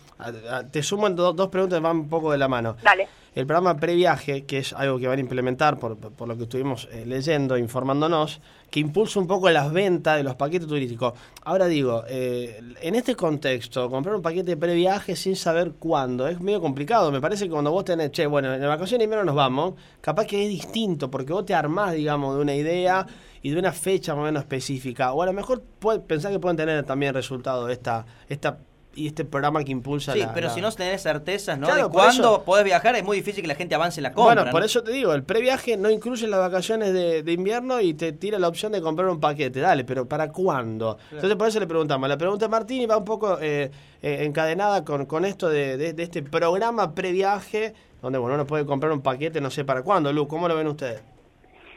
Te 0.70 0.82
sumo 0.82 1.06
en 1.06 1.16
dos 1.16 1.48
preguntas 1.48 1.80
van 1.80 1.96
un 1.96 2.08
poco 2.08 2.32
de 2.32 2.38
la 2.38 2.48
mano. 2.48 2.76
Dale. 2.82 3.08
El 3.34 3.46
programa 3.46 3.76
previaje, 3.76 4.44
que 4.44 4.58
es 4.58 4.72
algo 4.72 4.98
que 4.98 5.08
van 5.08 5.18
a 5.18 5.20
implementar 5.20 5.76
por, 5.76 5.96
por 5.96 6.28
lo 6.28 6.36
que 6.36 6.44
estuvimos 6.44 6.88
leyendo, 7.04 7.58
informándonos, 7.58 8.40
que 8.74 8.80
impulsa 8.80 9.20
un 9.20 9.28
poco 9.28 9.48
las 9.50 9.72
ventas 9.72 10.16
de 10.16 10.24
los 10.24 10.34
paquetes 10.34 10.66
turísticos. 10.66 11.12
Ahora 11.44 11.66
digo, 11.66 12.02
eh, 12.08 12.60
en 12.80 12.96
este 12.96 13.14
contexto, 13.14 13.88
comprar 13.88 14.16
un 14.16 14.20
paquete 14.22 14.50
de 14.50 14.56
previaje 14.56 15.14
sin 15.14 15.36
saber 15.36 15.74
cuándo 15.78 16.26
es 16.26 16.40
medio 16.40 16.60
complicado. 16.60 17.12
Me 17.12 17.20
parece 17.20 17.44
que 17.44 17.52
cuando 17.52 17.70
vos 17.70 17.84
tenés, 17.84 18.10
che, 18.10 18.26
bueno, 18.26 18.52
en 18.52 18.60
la 18.60 18.66
vacación 18.66 18.98
de 18.98 19.04
invierno 19.04 19.24
nos 19.24 19.36
vamos, 19.36 19.74
capaz 20.00 20.26
que 20.26 20.42
es 20.42 20.48
distinto, 20.48 21.08
porque 21.08 21.32
vos 21.32 21.46
te 21.46 21.54
armás, 21.54 21.92
digamos, 21.92 22.34
de 22.34 22.42
una 22.42 22.54
idea 22.56 23.06
y 23.42 23.50
de 23.50 23.58
una 23.60 23.70
fecha 23.70 24.14
más 24.14 24.22
o 24.22 24.24
menos 24.24 24.42
específica. 24.42 25.12
O 25.12 25.22
a 25.22 25.26
lo 25.26 25.32
mejor 25.32 25.62
puede, 25.78 26.00
pensar 26.00 26.32
que 26.32 26.40
pueden 26.40 26.56
tener 26.56 26.84
también 26.84 27.14
resultado 27.14 27.68
esta, 27.68 28.04
esta 28.28 28.58
y 28.96 29.06
este 29.06 29.24
programa 29.24 29.62
que 29.64 29.72
impulsa 29.72 30.12
sí, 30.12 30.24
pero 30.34 30.50
si 30.50 30.60
no 30.60 30.70
tenés 30.72 31.02
certezas 31.02 31.58
¿no? 31.58 31.74
de 31.74 31.88
cuándo 31.88 32.42
podés 32.44 32.64
viajar, 32.64 32.94
es 32.96 33.04
muy 33.04 33.16
difícil 33.16 33.42
que 33.42 33.48
la 33.48 33.54
gente 33.54 33.74
avance 33.74 34.00
la 34.00 34.12
compra. 34.12 34.34
Bueno, 34.34 34.50
por 34.50 34.64
eso 34.64 34.82
te 34.82 34.92
digo, 34.92 35.12
el 35.12 35.24
previaje 35.24 35.76
no 35.76 35.90
incluye 35.90 36.26
las 36.26 36.40
vacaciones 36.40 36.92
de, 36.92 37.32
invierno 37.32 37.80
y 37.80 37.94
te 37.94 38.12
tira 38.12 38.38
la 38.38 38.48
opción 38.48 38.72
de 38.72 38.80
comprar 38.80 39.08
un 39.08 39.18
paquete. 39.18 39.60
Dale, 39.60 39.84
pero 39.84 40.06
¿para 40.06 40.30
cuándo? 40.30 40.98
Entonces 41.10 41.36
por 41.36 41.48
eso 41.48 41.60
le 41.60 41.66
preguntamos. 41.66 42.08
La 42.08 42.16
pregunta 42.16 42.46
de 42.46 42.50
Martín 42.50 42.88
va 42.88 42.96
un 42.96 43.04
poco 43.04 43.38
eh, 43.40 43.70
eh, 44.02 44.24
encadenada 44.24 44.84
con, 44.84 45.06
con 45.06 45.24
esto 45.24 45.48
de, 45.48 45.94
este 45.98 46.22
programa 46.22 46.94
previaje, 46.94 47.74
donde 48.00 48.18
bueno, 48.18 48.34
uno 48.34 48.46
puede 48.46 48.64
comprar 48.64 48.92
un 48.92 49.02
paquete 49.02 49.40
no 49.40 49.50
sé 49.50 49.64
para 49.64 49.82
cuándo. 49.82 50.12
Lu, 50.12 50.28
¿cómo 50.28 50.48
lo 50.48 50.56
ven 50.56 50.68
ustedes? 50.68 51.02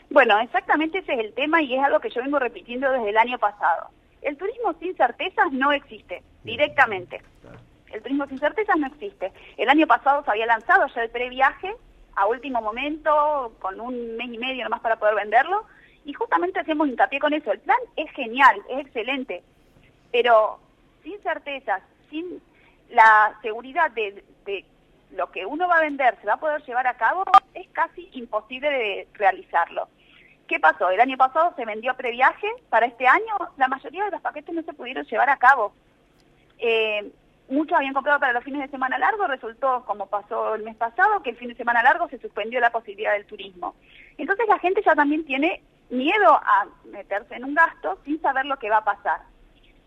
Bueno, 0.09 0.39
exactamente 0.39 0.99
ese 0.99 1.13
es 1.13 1.19
el 1.19 1.33
tema 1.33 1.61
y 1.61 1.75
es 1.75 1.83
algo 1.83 1.99
que 1.99 2.09
yo 2.09 2.21
vengo 2.21 2.39
repitiendo 2.39 2.89
desde 2.91 3.09
el 3.09 3.17
año 3.17 3.37
pasado. 3.37 3.89
El 4.27 4.35
turismo 4.35 4.73
sin 4.81 4.93
certezas 4.97 5.53
no 5.53 5.71
existe, 5.71 6.21
directamente. 6.43 7.21
El 7.93 8.01
turismo 8.01 8.27
sin 8.27 8.37
certezas 8.39 8.75
no 8.75 8.87
existe. 8.87 9.31
El 9.55 9.69
año 9.69 9.87
pasado 9.87 10.21
se 10.25 10.31
había 10.31 10.45
lanzado 10.45 10.85
ya 10.93 11.03
el 11.03 11.09
previaje, 11.09 11.73
a 12.13 12.27
último 12.27 12.61
momento, 12.61 13.53
con 13.59 13.79
un 13.79 14.17
mes 14.17 14.27
y 14.27 14.37
medio 14.37 14.65
nomás 14.65 14.81
para 14.81 14.99
poder 14.99 15.15
venderlo, 15.15 15.63
y 16.03 16.11
justamente 16.11 16.59
hacemos 16.59 16.89
hincapié 16.89 17.19
con 17.19 17.33
eso. 17.33 17.53
El 17.53 17.61
plan 17.61 17.77
es 17.95 18.11
genial, 18.11 18.61
es 18.69 18.79
excelente, 18.79 19.43
pero 20.11 20.59
sin 21.03 21.17
certezas, 21.21 21.81
sin 22.09 22.41
la 22.89 23.33
seguridad 23.41 23.91
de, 23.91 24.25
de 24.45 24.65
lo 25.11 25.31
que 25.31 25.45
uno 25.45 25.69
va 25.69 25.77
a 25.77 25.81
vender 25.83 26.17
se 26.19 26.27
va 26.27 26.33
a 26.33 26.39
poder 26.41 26.61
llevar 26.65 26.85
a 26.85 26.97
cabo, 26.97 27.23
es 27.53 27.69
casi 27.69 28.09
imposible 28.11 28.69
de 28.69 29.07
realizarlo. 29.13 29.87
¿Qué 30.47 30.59
pasó? 30.59 30.89
El 30.89 31.01
año 31.01 31.17
pasado 31.17 31.53
se 31.55 31.65
vendió 31.65 31.93
previaje, 31.95 32.47
para 32.69 32.85
este 32.85 33.07
año 33.07 33.35
la 33.57 33.67
mayoría 33.67 34.05
de 34.05 34.11
los 34.11 34.21
paquetes 34.21 34.55
no 34.55 34.61
se 34.63 34.73
pudieron 34.73 35.05
llevar 35.05 35.29
a 35.29 35.37
cabo. 35.37 35.73
Eh, 36.59 37.11
muchos 37.49 37.77
habían 37.77 37.93
comprado 37.93 38.19
para 38.19 38.33
los 38.33 38.43
fines 38.43 38.61
de 38.61 38.69
semana 38.69 38.97
largos, 38.97 39.27
resultó, 39.27 39.83
como 39.85 40.07
pasó 40.07 40.55
el 40.55 40.63
mes 40.63 40.75
pasado, 40.75 41.21
que 41.21 41.31
el 41.31 41.37
fin 41.37 41.49
de 41.49 41.55
semana 41.55 41.83
largo 41.83 42.07
se 42.09 42.19
suspendió 42.19 42.59
la 42.59 42.71
posibilidad 42.71 43.13
del 43.13 43.25
turismo. 43.25 43.75
Entonces 44.17 44.47
la 44.47 44.59
gente 44.59 44.81
ya 44.85 44.95
también 44.95 45.25
tiene 45.25 45.61
miedo 45.89 46.33
a 46.33 46.67
meterse 46.85 47.35
en 47.35 47.45
un 47.45 47.53
gasto 47.53 47.97
sin 48.05 48.21
saber 48.21 48.45
lo 48.45 48.57
que 48.57 48.69
va 48.69 48.77
a 48.77 48.83
pasar. 48.85 49.21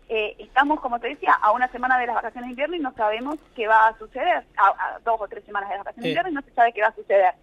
Eh, 0.09 0.35
estamos, 0.39 0.79
como 0.81 0.99
te 0.99 1.07
decía, 1.07 1.33
a 1.33 1.51
una 1.53 1.69
semana 1.69 1.97
de 1.97 2.05
las 2.05 2.15
vacaciones 2.15 2.49
de 2.49 2.51
invierno 2.51 2.75
y 2.75 2.79
no 2.79 2.93
sabemos 2.93 3.37
qué 3.55 3.67
va 3.67 3.87
a 3.87 3.97
suceder, 3.97 4.43
a, 4.57 4.99
dos 5.05 5.21
o 5.21 5.27
tres 5.27 5.43
semanas 5.45 5.69
de 5.69 5.75
las 5.75 5.85
vacaciones 5.85 6.03
de 6.03 6.09
invierno 6.09 6.31
y 6.31 6.33
no 6.33 6.41
se 6.41 6.53
sabe 6.53 6.73
qué 6.73 6.81
va 6.81 6.89
a 6.89 6.95
suceder. 6.95 7.33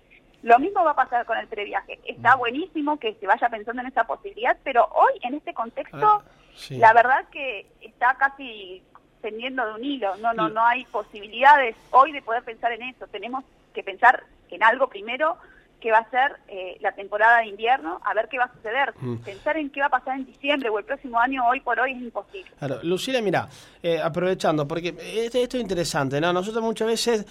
Lo 0.42 0.58
mismo 0.58 0.84
va 0.84 0.92
a 0.92 0.96
pasar 0.96 1.26
con 1.26 1.36
el 1.38 1.48
previaje. 1.48 1.98
Está 2.04 2.36
mm. 2.36 2.38
buenísimo 2.38 2.98
que 2.98 3.14
se 3.14 3.26
vaya 3.26 3.48
pensando 3.48 3.82
en 3.82 3.88
esa 3.88 4.04
posibilidad, 4.04 4.56
pero 4.62 4.88
hoy, 4.94 5.18
en 5.22 5.34
este 5.34 5.52
contexto, 5.52 6.06
ah, 6.06 6.22
la 6.70 6.92
verdad 6.92 7.24
que 7.30 7.66
está 7.80 8.14
casi 8.14 8.82
pendiendo 9.20 9.66
de 9.66 9.74
un 9.74 9.84
hilo. 9.84 10.16
No, 10.16 10.32
no, 10.32 10.48
no 10.48 10.64
hay 10.64 10.84
posibilidades 10.86 11.76
hoy 11.90 12.12
de 12.12 12.22
poder 12.22 12.44
pensar 12.44 12.72
en 12.72 12.82
eso. 12.82 13.06
Tenemos 13.08 13.44
que 13.74 13.82
pensar 13.82 14.24
en 14.50 14.62
algo 14.62 14.88
primero 14.88 15.36
que 15.80 15.92
va 15.92 15.98
a 15.98 16.10
ser 16.10 16.36
eh, 16.48 16.76
la 16.80 16.92
temporada 16.92 17.38
de 17.38 17.46
invierno, 17.46 18.00
a 18.04 18.12
ver 18.14 18.28
qué 18.28 18.38
va 18.38 18.44
a 18.44 18.52
suceder. 18.52 18.94
Mm. 19.00 19.18
Pensar 19.18 19.56
en 19.56 19.70
qué 19.70 19.80
va 19.80 19.86
a 19.86 19.90
pasar 19.90 20.16
en 20.16 20.26
diciembre 20.26 20.68
o 20.70 20.78
el 20.78 20.84
próximo 20.84 21.20
año, 21.20 21.46
hoy 21.46 21.60
por 21.60 21.78
hoy, 21.78 21.92
es 21.92 21.98
imposible. 21.98 22.50
Claro, 22.58 22.80
Lucila, 22.82 23.20
mira, 23.20 23.48
eh, 23.82 24.00
aprovechando, 24.02 24.66
porque 24.66 24.88
esto, 24.88 25.38
esto 25.38 25.56
es 25.56 25.62
interesante, 25.62 26.20
¿no? 26.20 26.32
Nosotros 26.32 26.62
muchas 26.64 26.88
veces 26.88 27.26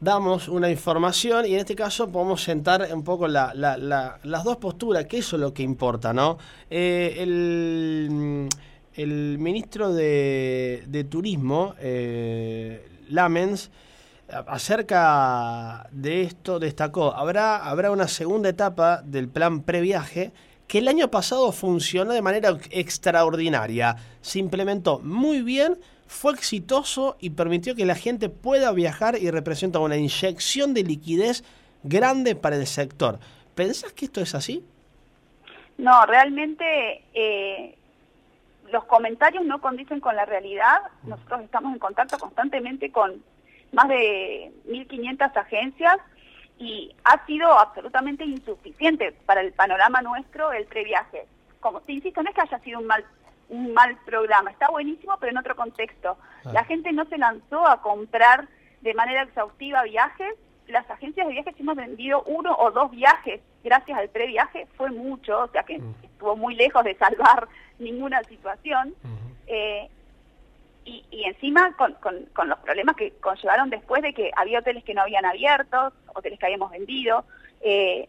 damos 0.00 0.48
una 0.48 0.70
información 0.70 1.46
y 1.46 1.54
en 1.54 1.60
este 1.60 1.74
caso 1.74 2.08
podemos 2.08 2.42
sentar 2.42 2.88
un 2.92 3.02
poco 3.02 3.26
la, 3.26 3.52
las 3.54 4.44
dos 4.44 4.56
posturas, 4.58 5.06
que 5.06 5.18
eso 5.18 5.36
es 5.36 5.40
lo 5.40 5.52
que 5.52 5.62
importa, 5.62 6.12
¿no? 6.12 6.38
Eh, 6.70 7.16
el, 7.18 8.48
el, 8.94 9.38
ministro 9.38 9.92
de, 9.92 10.84
de 10.86 11.04
Turismo, 11.04 11.74
eh, 11.80 12.86
Lamens, 13.08 13.70
acerca 14.28 15.88
de 15.90 16.22
esto 16.22 16.58
destacó, 16.58 17.14
habrá, 17.14 17.64
habrá 17.68 17.90
una 17.90 18.08
segunda 18.08 18.50
etapa 18.50 19.02
del 19.02 19.28
plan 19.28 19.62
previaje 19.62 20.32
que 20.66 20.78
el 20.78 20.88
año 20.88 21.10
pasado 21.10 21.50
funcionó 21.50 22.12
de 22.12 22.20
manera 22.20 22.56
extraordinaria, 22.70 23.96
se 24.20 24.38
implementó 24.38 25.00
muy 25.00 25.40
bien, 25.40 25.78
fue 26.08 26.32
exitoso 26.32 27.16
y 27.20 27.30
permitió 27.30 27.76
que 27.76 27.84
la 27.84 27.94
gente 27.94 28.28
pueda 28.30 28.72
viajar 28.72 29.16
y 29.18 29.30
representa 29.30 29.78
una 29.78 29.96
inyección 29.96 30.74
de 30.74 30.82
liquidez 30.82 31.44
grande 31.82 32.34
para 32.34 32.56
el 32.56 32.66
sector. 32.66 33.20
¿Pensás 33.54 33.92
que 33.92 34.06
esto 34.06 34.20
es 34.20 34.34
así? 34.34 34.64
No, 35.76 36.06
realmente 36.06 37.04
eh, 37.14 37.76
los 38.72 38.84
comentarios 38.84 39.44
no 39.44 39.60
condicen 39.60 40.00
con 40.00 40.16
la 40.16 40.24
realidad. 40.24 40.80
Nosotros 41.04 41.42
estamos 41.42 41.72
en 41.74 41.78
contacto 41.78 42.18
constantemente 42.18 42.90
con 42.90 43.22
más 43.72 43.88
de 43.88 44.50
1.500 44.66 45.36
agencias 45.36 45.98
y 46.58 46.94
ha 47.04 47.24
sido 47.26 47.52
absolutamente 47.52 48.24
insuficiente 48.24 49.12
para 49.26 49.42
el 49.42 49.52
panorama 49.52 50.00
nuestro 50.00 50.52
el 50.52 50.64
previaje. 50.64 51.26
Como 51.60 51.80
te 51.82 51.92
insisto, 51.92 52.22
no 52.22 52.30
es 52.30 52.34
que 52.34 52.40
haya 52.40 52.58
sido 52.60 52.80
un 52.80 52.86
mal 52.86 53.04
un 53.48 53.72
mal 53.72 53.96
programa. 54.04 54.50
Está 54.50 54.68
buenísimo, 54.68 55.16
pero 55.18 55.32
en 55.32 55.38
otro 55.38 55.56
contexto. 55.56 56.18
Ah. 56.44 56.50
La 56.52 56.64
gente 56.64 56.92
no 56.92 57.04
se 57.06 57.18
lanzó 57.18 57.66
a 57.66 57.80
comprar 57.80 58.48
de 58.80 58.94
manera 58.94 59.22
exhaustiva 59.22 59.82
viajes. 59.84 60.34
Las 60.66 60.88
agencias 60.90 61.26
de 61.26 61.32
viajes 61.32 61.54
hemos 61.58 61.76
vendido 61.76 62.22
uno 62.24 62.54
o 62.56 62.70
dos 62.70 62.90
viajes 62.90 63.40
gracias 63.64 63.98
al 63.98 64.08
previaje, 64.08 64.66
fue 64.76 64.90
mucho, 64.90 65.40
o 65.40 65.48
sea 65.48 65.62
que 65.62 65.78
mm. 65.78 65.94
estuvo 66.02 66.36
muy 66.36 66.54
lejos 66.54 66.84
de 66.84 66.94
salvar 66.96 67.48
ninguna 67.78 68.22
situación. 68.24 68.94
Eh, 69.46 69.88
y, 70.84 71.04
y, 71.10 71.24
encima 71.24 71.74
con, 71.76 71.94
con, 71.94 72.48
los 72.48 72.58
problemas 72.60 72.96
que 72.96 73.12
conllevaron 73.20 73.68
después 73.68 74.02
de 74.02 74.14
que 74.14 74.30
había 74.34 74.60
hoteles 74.60 74.84
que 74.84 74.94
no 74.94 75.02
habían 75.02 75.26
abierto, 75.26 75.92
hoteles 76.14 76.38
que 76.38 76.46
habíamos 76.46 76.70
vendido, 76.70 77.24
eh, 77.60 78.08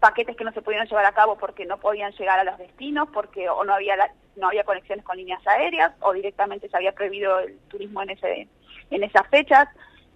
paquetes 0.00 0.36
que 0.36 0.44
no 0.44 0.52
se 0.52 0.62
pudieron 0.62 0.88
llevar 0.88 1.04
a 1.04 1.12
cabo 1.12 1.36
porque 1.36 1.66
no 1.66 1.78
podían 1.78 2.12
llegar 2.12 2.40
a 2.40 2.44
los 2.44 2.58
destinos, 2.58 3.08
porque 3.12 3.48
o 3.48 3.64
no 3.64 3.74
había 3.74 3.96
no 4.36 4.48
había 4.48 4.64
conexiones 4.64 5.04
con 5.04 5.16
líneas 5.16 5.46
aéreas 5.46 5.92
o 6.00 6.12
directamente 6.12 6.68
se 6.68 6.76
había 6.76 6.92
prohibido 6.92 7.38
el 7.40 7.58
turismo 7.68 8.02
en 8.02 8.10
ese 8.10 8.48
en 8.90 9.02
esas 9.04 9.26
fechas. 9.28 9.68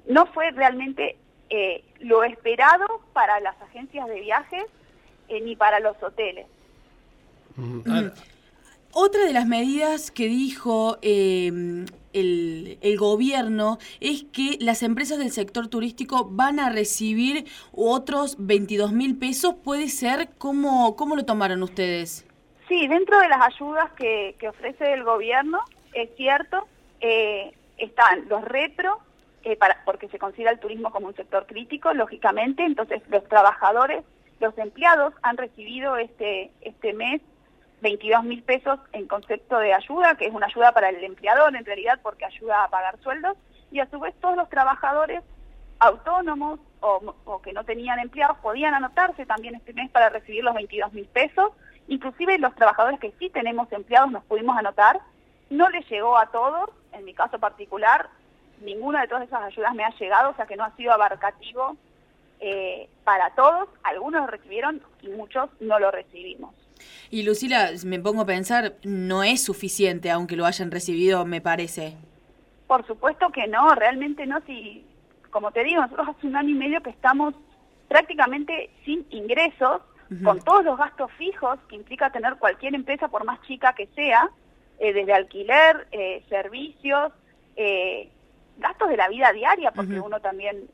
No 0.06 0.26
fue 0.26 0.50
realmente 0.50 1.16
eh, 1.50 1.84
lo 2.00 2.24
esperado 2.24 2.86
para 3.12 3.38
las 3.40 3.60
agencias 3.62 4.08
de 4.08 4.20
viajes 4.20 4.64
eh, 5.28 5.40
ni 5.40 5.56
para 5.56 5.80
los 5.80 6.02
hoteles. 6.02 6.46
Otra 8.96 9.24
de 9.24 9.32
las 9.32 9.44
medidas 9.46 10.12
que 10.12 10.28
dijo 10.28 10.98
em, 11.02 11.86
el, 12.12 12.96
gobierno 12.96 13.78
es 14.00 14.22
que 14.32 14.56
las 14.60 14.84
empresas 14.84 15.18
del 15.18 15.32
sector 15.32 15.66
turístico 15.66 16.28
van 16.30 16.60
a 16.60 16.70
recibir 16.70 17.44
otros 17.72 18.36
22 18.38 18.92
mil 18.92 19.18
pesos. 19.18 19.56
¿Puede 19.64 19.88
ser? 19.88 20.28
¿Cómo, 20.38 20.94
¿Cómo 20.94 21.16
lo 21.16 21.24
tomaron 21.24 21.64
ustedes? 21.64 22.24
Sí, 22.68 22.86
dentro 22.86 23.18
de 23.18 23.28
las 23.28 23.40
ayudas 23.44 23.90
que, 23.98 24.36
que 24.38 24.48
ofrece 24.48 24.92
el 24.92 25.02
gobierno, 25.02 25.58
es 25.92 26.08
cierto, 26.16 26.68
eh, 27.00 27.52
están 27.78 28.28
los 28.28 28.44
retro, 28.44 29.00
eh, 29.42 29.56
para, 29.56 29.82
porque 29.84 30.06
se 30.06 30.20
considera 30.20 30.52
el 30.52 30.60
turismo 30.60 30.92
como 30.92 31.08
un 31.08 31.16
sector 31.16 31.46
crítico, 31.46 31.92
lógicamente, 31.94 32.64
entonces 32.64 33.02
los 33.08 33.28
trabajadores, 33.28 34.04
los 34.38 34.56
empleados 34.56 35.14
han 35.22 35.36
recibido 35.36 35.96
este, 35.96 36.52
este 36.60 36.92
mes 36.92 37.20
22 37.80 38.24
mil 38.24 38.42
pesos 38.42 38.78
en 38.92 39.06
concepto 39.06 39.58
de 39.58 39.74
ayuda, 39.74 40.16
que 40.16 40.26
es 40.26 40.34
una 40.34 40.46
ayuda 40.46 40.72
para 40.72 40.88
el 40.88 41.02
empleador 41.04 41.54
en 41.54 41.64
realidad 41.64 42.00
porque 42.02 42.24
ayuda 42.24 42.64
a 42.64 42.68
pagar 42.68 42.98
sueldos, 43.00 43.36
y 43.70 43.80
a 43.80 43.90
su 43.90 43.98
vez 43.98 44.14
todos 44.20 44.36
los 44.36 44.48
trabajadores 44.48 45.22
autónomos 45.80 46.60
o, 46.80 47.40
que 47.42 47.52
no 47.52 47.64
tenían 47.64 47.98
empleados 47.98 48.38
podían 48.38 48.74
anotarse 48.74 49.26
también 49.26 49.54
este 49.54 49.72
mes 49.72 49.90
para 49.90 50.10
recibir 50.10 50.44
los 50.44 50.54
22 50.54 50.92
mil 50.92 51.06
pesos, 51.06 51.50
inclusive 51.88 52.38
los 52.38 52.54
trabajadores 52.54 53.00
que 53.00 53.12
sí 53.18 53.30
tenemos 53.30 53.70
empleados 53.72 54.10
nos 54.10 54.24
pudimos 54.24 54.56
anotar, 54.56 55.00
no 55.50 55.68
les 55.70 55.88
llegó 55.90 56.16
a 56.16 56.26
todos, 56.26 56.70
en 56.92 57.04
mi 57.04 57.14
caso 57.14 57.38
particular, 57.38 58.08
ninguna 58.60 59.02
de 59.02 59.08
todas 59.08 59.24
esas 59.24 59.42
ayudas 59.42 59.74
me 59.74 59.84
ha 59.84 59.90
llegado, 59.90 60.30
o 60.30 60.34
sea 60.34 60.46
que 60.46 60.56
no 60.56 60.64
ha 60.64 60.76
sido 60.76 60.92
abarcativo 60.92 61.76
eh, 62.40 62.88
para 63.04 63.30
todos, 63.30 63.68
algunos 63.82 64.22
lo 64.22 64.26
recibieron 64.26 64.82
y 65.02 65.08
muchos 65.08 65.48
no 65.60 65.78
lo 65.78 65.90
recibimos. 65.90 66.54
Y 67.10 67.22
Lucila, 67.22 67.70
me 67.84 68.00
pongo 68.00 68.22
a 68.22 68.26
pensar, 68.26 68.74
no 68.82 69.22
es 69.22 69.42
suficiente, 69.42 70.10
aunque 70.10 70.36
lo 70.36 70.46
hayan 70.46 70.70
recibido, 70.70 71.24
me 71.24 71.40
parece. 71.40 71.94
Por 72.66 72.86
supuesto 72.86 73.30
que 73.30 73.46
no, 73.46 73.74
realmente 73.74 74.26
no. 74.26 74.40
Si, 74.46 74.84
como 75.30 75.52
te 75.52 75.64
digo, 75.64 75.82
nosotros 75.82 76.08
hace 76.08 76.26
un 76.26 76.36
año 76.36 76.50
y 76.50 76.54
medio 76.54 76.82
que 76.82 76.90
estamos 76.90 77.34
prácticamente 77.88 78.70
sin 78.84 79.06
ingresos, 79.10 79.82
con 80.22 80.38
todos 80.40 80.64
los 80.64 80.78
gastos 80.78 81.10
fijos 81.12 81.58
que 81.68 81.76
implica 81.76 82.10
tener 82.10 82.36
cualquier 82.36 82.74
empresa, 82.74 83.08
por 83.08 83.24
más 83.24 83.40
chica 83.42 83.74
que 83.74 83.86
sea, 83.94 84.30
eh, 84.78 84.92
desde 84.92 85.12
alquiler, 85.12 85.86
eh, 85.92 86.22
servicios, 86.28 87.12
eh, 87.56 88.08
gastos 88.58 88.88
de 88.88 88.96
la 88.96 89.08
vida 89.08 89.32
diaria, 89.32 89.70
porque 89.72 89.98
uno 90.00 90.20
también 90.20 90.68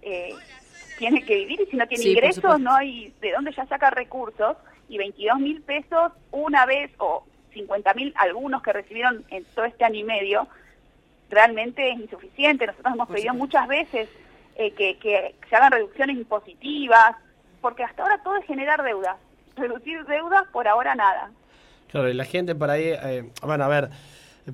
tiene 0.99 1.25
que 1.25 1.35
vivir 1.35 1.61
y 1.61 1.67
si 1.67 1.77
no 1.77 1.87
tiene 1.87 2.05
ingresos 2.05 2.61
no 2.61 2.75
hay 2.75 3.15
de 3.21 3.33
dónde 3.33 3.53
ya 3.53 3.67
saca 3.67 3.91
recursos 3.91 4.57
y 4.91 4.99
22 4.99 5.39
mil 5.39 5.63
pesos 5.63 6.13
una 6.33 6.67
vez 6.67 6.91
o 6.99 7.25
50 7.55 7.95
mil 7.95 8.13
algunos 8.17 8.61
que 8.61 8.73
recibieron 8.73 9.25
en 9.31 9.45
todo 9.55 9.65
este 9.65 9.85
año 9.85 10.01
y 10.01 10.05
medio, 10.05 10.49
realmente 11.31 11.91
es 11.91 12.01
insuficiente. 12.01 12.67
Nosotros 12.67 12.95
hemos 12.95 13.09
pedido 13.09 13.33
muchas 13.35 13.69
veces 13.69 14.09
eh, 14.57 14.73
que, 14.73 14.99
que, 14.99 15.37
se 15.49 15.57
hagan 15.57 15.73
reducciones 15.73 16.17
impositivas, 16.17 17.15
porque 17.61 17.85
hasta 17.85 18.03
ahora 18.03 18.21
todo 18.23 18.37
es 18.37 18.45
generar 18.47 18.83
deudas. 18.83 19.17
Reducir 19.57 20.05
deudas, 20.07 20.43
por 20.53 20.67
ahora 20.67 20.95
nada. 20.97 21.31
Claro, 21.89 22.09
y 22.09 22.15
la 22.15 22.25
gente 22.25 22.55
por 22.57 22.71
ahí, 22.71 22.87
eh, 22.87 23.31
bueno, 23.43 23.65
a 23.65 23.69
ver, 23.69 23.91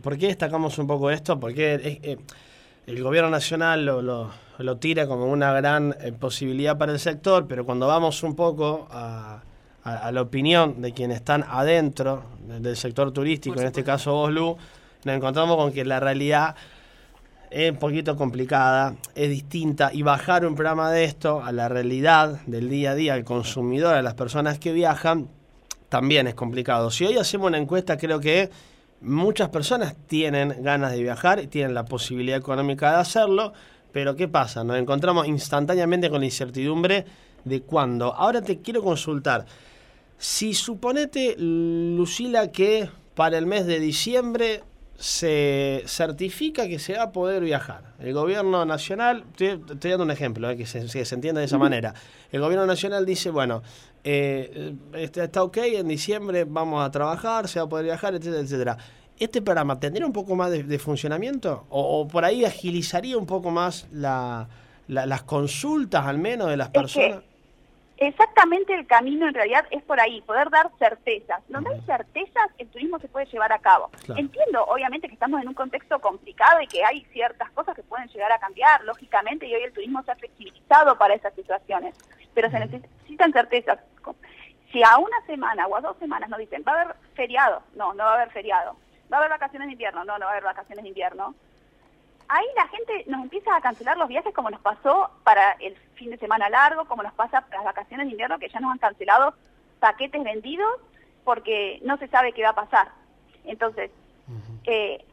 ¿por 0.02 0.18
qué 0.18 0.26
destacamos 0.26 0.78
un 0.78 0.86
poco 0.86 1.10
esto? 1.10 1.40
Porque 1.40 1.74
eh, 2.02 2.18
el 2.86 3.02
gobierno 3.02 3.30
nacional 3.30 3.86
lo, 3.86 4.02
lo, 4.02 4.30
lo, 4.58 4.76
tira 4.76 5.06
como 5.06 5.26
una 5.26 5.52
gran 5.52 5.94
posibilidad 6.20 6.76
para 6.76 6.92
el 6.92 6.98
sector, 6.98 7.46
pero 7.48 7.64
cuando 7.64 7.86
vamos 7.86 8.22
un 8.22 8.36
poco 8.36 8.86
a 8.90 9.42
a, 9.86 10.10
la 10.10 10.20
opinión 10.20 10.82
de 10.82 10.92
quienes 10.92 11.18
están 11.18 11.44
adentro 11.48 12.24
del 12.60 12.76
sector 12.76 13.12
turístico, 13.12 13.60
en 13.60 13.66
este 13.66 13.84
caso 13.84 14.12
vos, 14.12 14.32
nos 14.32 14.56
encontramos 15.04 15.56
con 15.56 15.72
que 15.72 15.84
la 15.84 16.00
realidad 16.00 16.56
es 17.50 17.70
un 17.70 17.76
poquito 17.76 18.16
complicada, 18.16 18.96
es 19.14 19.30
distinta, 19.30 19.90
y 19.92 20.02
bajar 20.02 20.44
un 20.44 20.56
programa 20.56 20.90
de 20.90 21.04
esto 21.04 21.40
a 21.42 21.52
la 21.52 21.68
realidad 21.68 22.40
del 22.46 22.68
día 22.68 22.90
a 22.90 22.94
día, 22.96 23.14
al 23.14 23.24
consumidor, 23.24 23.94
a 23.94 24.02
las 24.02 24.14
personas 24.14 24.58
que 24.58 24.72
viajan, 24.72 25.28
también 25.88 26.26
es 26.26 26.34
complicado. 26.34 26.90
Si 26.90 27.04
hoy 27.04 27.16
hacemos 27.16 27.46
una 27.46 27.58
encuesta, 27.58 27.96
creo 27.96 28.18
que 28.18 28.50
muchas 29.02 29.50
personas 29.50 29.94
tienen 30.08 30.64
ganas 30.64 30.90
de 30.90 31.00
viajar 31.00 31.38
y 31.38 31.46
tienen 31.46 31.74
la 31.74 31.84
posibilidad 31.84 32.38
económica 32.38 32.90
de 32.90 32.96
hacerlo, 32.96 33.52
pero 33.92 34.16
¿qué 34.16 34.26
pasa? 34.26 34.64
Nos 34.64 34.78
encontramos 34.78 35.28
instantáneamente 35.28 36.10
con 36.10 36.18
la 36.18 36.26
incertidumbre 36.26 37.04
de 37.44 37.62
cuándo. 37.62 38.12
Ahora 38.12 38.42
te 38.42 38.58
quiero 38.58 38.82
consultar. 38.82 39.46
Si 40.18 40.54
suponete, 40.54 41.36
Lucila, 41.38 42.50
que 42.50 42.88
para 43.14 43.38
el 43.38 43.46
mes 43.46 43.66
de 43.66 43.80
diciembre 43.80 44.62
se 44.98 45.82
certifica 45.86 46.66
que 46.68 46.78
se 46.78 46.94
va 46.94 47.04
a 47.04 47.12
poder 47.12 47.42
viajar. 47.42 47.94
El 47.98 48.14
gobierno 48.14 48.64
nacional, 48.64 49.24
estoy, 49.38 49.90
dando 49.90 50.04
un 50.04 50.10
ejemplo, 50.10 50.48
eh, 50.48 50.56
que, 50.56 50.66
se, 50.66 50.88
se, 50.88 51.14
entienda 51.14 51.40
de 51.40 51.46
esa 51.46 51.58
manera. 51.58 51.94
El 52.32 52.40
gobierno 52.40 52.66
nacional 52.66 53.04
dice, 53.04 53.30
bueno, 53.30 53.62
eh, 54.04 54.74
está, 54.94 55.24
está, 55.24 55.42
ok, 55.42 55.58
en 55.58 55.88
diciembre 55.88 56.44
vamos 56.44 56.84
a 56.84 56.90
trabajar, 56.90 57.48
se 57.48 57.58
va 57.58 57.66
a 57.66 57.68
poder 57.68 57.84
viajar, 57.84 58.14
etcétera, 58.14 58.42
etcétera. 58.42 58.78
¿Este 59.18 59.40
programa 59.42 59.80
tendría 59.80 60.06
un 60.06 60.12
poco 60.12 60.34
más 60.34 60.50
de, 60.50 60.78
funcionamiento? 60.78 61.66
O, 61.70 62.06
por 62.06 62.24
ahí 62.24 62.44
agilizaría 62.44 63.16
un 63.16 63.26
poco 63.26 63.50
más 63.50 63.86
la, 63.90 64.48
las 64.88 65.22
consultas, 65.22 66.06
al 66.06 66.18
menos, 66.18 66.48
de 66.48 66.56
las 66.56 66.68
personas? 66.68 67.22
Exactamente 67.98 68.74
el 68.74 68.86
camino 68.86 69.26
en 69.26 69.34
realidad 69.34 69.66
es 69.70 69.82
por 69.82 69.98
ahí, 69.98 70.20
poder 70.22 70.50
dar 70.50 70.70
certezas. 70.78 71.42
Donde 71.48 71.70
hay 71.70 71.80
certezas, 71.82 72.50
el 72.58 72.68
turismo 72.68 72.98
se 72.98 73.08
puede 73.08 73.26
llevar 73.26 73.52
a 73.52 73.58
cabo. 73.58 73.90
Entiendo, 74.16 74.64
obviamente, 74.66 75.08
que 75.08 75.14
estamos 75.14 75.40
en 75.40 75.48
un 75.48 75.54
contexto 75.54 75.98
complicado 75.98 76.60
y 76.60 76.66
que 76.66 76.84
hay 76.84 77.04
ciertas 77.12 77.50
cosas 77.52 77.74
que 77.74 77.82
pueden 77.82 78.08
llegar 78.08 78.30
a 78.32 78.38
cambiar, 78.38 78.84
lógicamente, 78.84 79.46
y 79.46 79.54
hoy 79.54 79.62
el 79.62 79.72
turismo 79.72 80.02
se 80.02 80.12
ha 80.12 80.16
flexibilizado 80.16 80.98
para 80.98 81.14
esas 81.14 81.34
situaciones, 81.34 81.96
pero 82.34 82.50
se 82.50 82.60
necesitan 82.60 83.32
certezas. 83.32 83.78
Si 84.72 84.82
a 84.82 84.98
una 84.98 85.20
semana 85.26 85.66
o 85.66 85.76
a 85.76 85.80
dos 85.80 85.96
semanas 85.98 86.28
nos 86.28 86.38
dicen, 86.38 86.62
va 86.68 86.72
a 86.72 86.80
haber 86.82 86.96
feriado, 87.14 87.62
no, 87.74 87.94
no 87.94 88.04
va 88.04 88.10
a 88.10 88.14
haber 88.16 88.30
feriado. 88.30 88.76
Va 89.10 89.18
a 89.18 89.20
haber 89.20 89.30
vacaciones 89.30 89.68
de 89.68 89.72
invierno, 89.72 90.04
no, 90.04 90.18
no 90.18 90.26
va 90.26 90.32
a 90.32 90.34
haber 90.34 90.44
vacaciones 90.44 90.82
de 90.82 90.88
invierno 90.88 91.34
ahí 92.28 92.46
la 92.56 92.68
gente 92.68 93.04
nos 93.06 93.22
empieza 93.22 93.54
a 93.56 93.60
cancelar 93.60 93.96
los 93.96 94.08
viajes 94.08 94.34
como 94.34 94.50
nos 94.50 94.60
pasó 94.60 95.10
para 95.24 95.52
el 95.60 95.76
fin 95.94 96.10
de 96.10 96.18
semana 96.18 96.48
largo, 96.48 96.86
como 96.86 97.02
nos 97.02 97.14
pasa 97.14 97.42
para 97.42 97.58
las 97.58 97.74
vacaciones 97.74 98.06
de 98.06 98.12
invierno, 98.12 98.38
que 98.38 98.48
ya 98.48 98.60
nos 98.60 98.72
han 98.72 98.78
cancelado 98.78 99.34
paquetes 99.80 100.22
vendidos 100.22 100.80
porque 101.24 101.80
no 101.82 101.96
se 101.98 102.08
sabe 102.08 102.32
qué 102.32 102.42
va 102.42 102.50
a 102.50 102.54
pasar. 102.54 102.88
Entonces, 103.44 103.90
eh, 104.64 105.04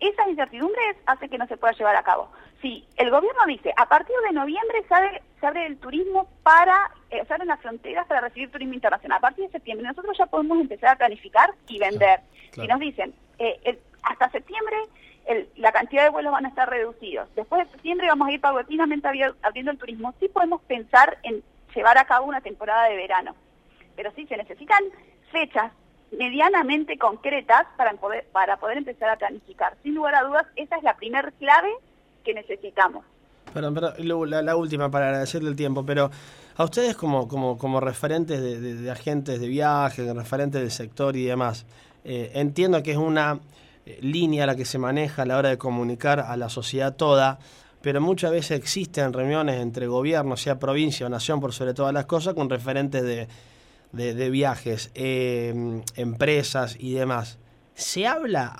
esas 0.00 0.28
incertidumbres 0.28 0.96
hace 1.06 1.28
que 1.28 1.38
no 1.38 1.46
se 1.46 1.56
pueda 1.56 1.72
llevar 1.72 1.96
a 1.96 2.02
cabo. 2.02 2.30
Si 2.60 2.86
el 2.96 3.10
gobierno 3.10 3.40
dice, 3.46 3.72
a 3.76 3.86
partir 3.86 4.16
de 4.26 4.32
noviembre 4.32 4.84
se 4.88 4.94
abre, 4.94 5.22
se 5.40 5.46
abre 5.46 5.66
el 5.66 5.78
turismo 5.78 6.28
para, 6.42 6.90
eh, 7.10 7.22
se 7.26 7.32
abren 7.32 7.48
las 7.48 7.60
fronteras 7.60 8.06
para 8.06 8.20
recibir 8.20 8.50
turismo 8.50 8.74
internacional. 8.74 9.18
A 9.18 9.20
partir 9.20 9.46
de 9.46 9.52
septiembre 9.52 9.86
nosotros 9.86 10.16
ya 10.18 10.26
podemos 10.26 10.58
empezar 10.58 10.90
a 10.90 10.96
planificar 10.96 11.54
y 11.68 11.78
vender. 11.78 12.20
Si 12.52 12.66
nos 12.66 12.80
dicen, 12.80 13.14
eh, 13.38 13.78
hasta 14.02 14.30
septiembre 14.30 14.76
la 15.56 15.72
cantidad 15.72 16.04
de 16.04 16.10
vuelos 16.10 16.32
van 16.32 16.46
a 16.46 16.48
estar 16.48 16.68
reducidos. 16.68 17.28
Después 17.36 17.64
de 17.64 17.72
septiembre 17.72 18.08
vamos 18.08 18.28
a 18.28 18.32
ir 18.32 18.40
paulatinamente 18.40 19.08
abriendo 19.42 19.72
el 19.72 19.78
turismo. 19.78 20.14
Sí 20.20 20.28
podemos 20.28 20.62
pensar 20.62 21.18
en 21.22 21.42
llevar 21.74 21.98
a 21.98 22.06
cabo 22.06 22.26
una 22.26 22.40
temporada 22.40 22.88
de 22.88 22.96
verano, 22.96 23.34
pero 23.94 24.10
sí 24.16 24.26
se 24.26 24.36
necesitan 24.36 24.82
fechas 25.30 25.72
medianamente 26.10 26.96
concretas 26.96 27.66
para 27.76 27.92
poder, 27.92 28.26
para 28.32 28.56
poder 28.56 28.78
empezar 28.78 29.10
a 29.10 29.16
planificar. 29.16 29.76
Sin 29.82 29.94
lugar 29.94 30.14
a 30.14 30.22
dudas, 30.22 30.46
esa 30.56 30.76
es 30.76 30.82
la 30.82 30.96
primer 30.96 31.32
clave 31.34 31.70
que 32.24 32.32
necesitamos. 32.32 33.04
Perdón, 33.52 33.74
pero 33.74 34.24
la, 34.26 34.56
última 34.56 34.90
para 34.90 35.06
agradecerle 35.06 35.50
el 35.50 35.56
tiempo, 35.56 35.84
pero 35.84 36.10
a 36.56 36.64
ustedes 36.64 36.96
como, 36.96 37.28
como, 37.28 37.56
como 37.56 37.80
referentes 37.80 38.40
de, 38.40 38.90
agentes 38.90 39.40
de 39.40 39.48
viaje, 39.48 40.12
referentes 40.12 40.60
del 40.60 40.70
sector 40.70 41.16
y 41.16 41.24
demás, 41.24 41.66
eh, 42.04 42.30
entiendo 42.34 42.82
que 42.82 42.92
es 42.92 42.96
una 42.96 43.40
línea 44.00 44.46
la 44.46 44.56
que 44.56 44.64
se 44.64 44.78
maneja 44.78 45.22
a 45.22 45.26
la 45.26 45.36
hora 45.36 45.48
de 45.48 45.58
comunicar 45.58 46.20
a 46.20 46.36
la 46.36 46.48
sociedad 46.48 46.96
toda, 46.96 47.38
pero 47.80 48.00
muchas 48.00 48.30
veces 48.30 48.58
existen 48.58 49.12
reuniones 49.12 49.60
entre 49.60 49.86
gobierno, 49.86 50.36
sea 50.36 50.58
provincia 50.58 51.06
o 51.06 51.08
nación, 51.08 51.40
por 51.40 51.52
sobre 51.52 51.74
todas 51.74 51.94
las 51.94 52.06
cosas, 52.06 52.34
con 52.34 52.50
referentes 52.50 53.02
de, 53.02 53.28
de, 53.92 54.30
viajes, 54.30 54.90
eh, 54.94 55.82
empresas 55.96 56.76
y 56.78 56.92
demás, 56.92 57.38
¿se 57.74 58.06
habla, 58.06 58.56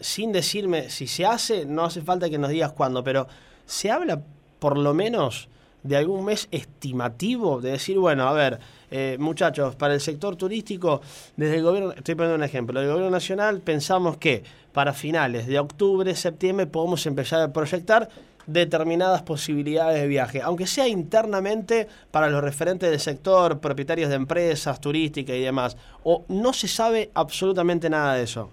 sin 0.00 0.32
decirme 0.32 0.90
si 0.90 1.06
se 1.06 1.26
hace, 1.26 1.66
no 1.66 1.84
hace 1.84 2.00
falta 2.00 2.30
que 2.30 2.38
nos 2.38 2.50
digas 2.50 2.72
cuándo, 2.72 3.04
pero 3.04 3.28
¿se 3.66 3.90
habla 3.90 4.22
por 4.58 4.78
lo 4.78 4.94
menos 4.94 5.48
de 5.82 5.96
algún 5.96 6.24
mes 6.24 6.48
estimativo? 6.50 7.60
De 7.60 7.72
decir, 7.72 7.98
bueno, 7.98 8.26
a 8.28 8.32
ver, 8.32 8.58
eh, 8.90 9.16
muchachos, 9.18 9.74
para 9.76 9.94
el 9.94 10.00
sector 10.00 10.36
turístico, 10.36 11.00
desde 11.36 11.56
el 11.56 11.62
gobierno, 11.62 11.92
estoy 11.92 12.14
poniendo 12.14 12.36
un 12.36 12.44
ejemplo, 12.44 12.80
el 12.80 12.86
gobierno 12.88 13.10
nacional 13.10 13.60
pensamos 13.60 14.16
que 14.18 14.44
para 14.72 14.92
finales 14.92 15.46
de 15.46 15.58
octubre, 15.58 16.14
septiembre 16.14 16.66
podemos 16.66 17.04
empezar 17.06 17.40
a 17.40 17.52
proyectar 17.52 18.08
determinadas 18.46 19.22
posibilidades 19.22 20.00
de 20.00 20.08
viaje, 20.08 20.42
aunque 20.42 20.66
sea 20.66 20.88
internamente 20.88 21.86
para 22.10 22.28
los 22.28 22.42
referentes 22.42 22.90
del 22.90 22.98
sector, 22.98 23.60
propietarios 23.60 24.08
de 24.10 24.16
empresas 24.16 24.80
turísticas 24.80 25.36
y 25.36 25.40
demás, 25.42 25.76
o 26.02 26.24
no 26.28 26.52
se 26.52 26.66
sabe 26.68 27.10
absolutamente 27.14 27.88
nada 27.88 28.14
de 28.14 28.24
eso. 28.24 28.50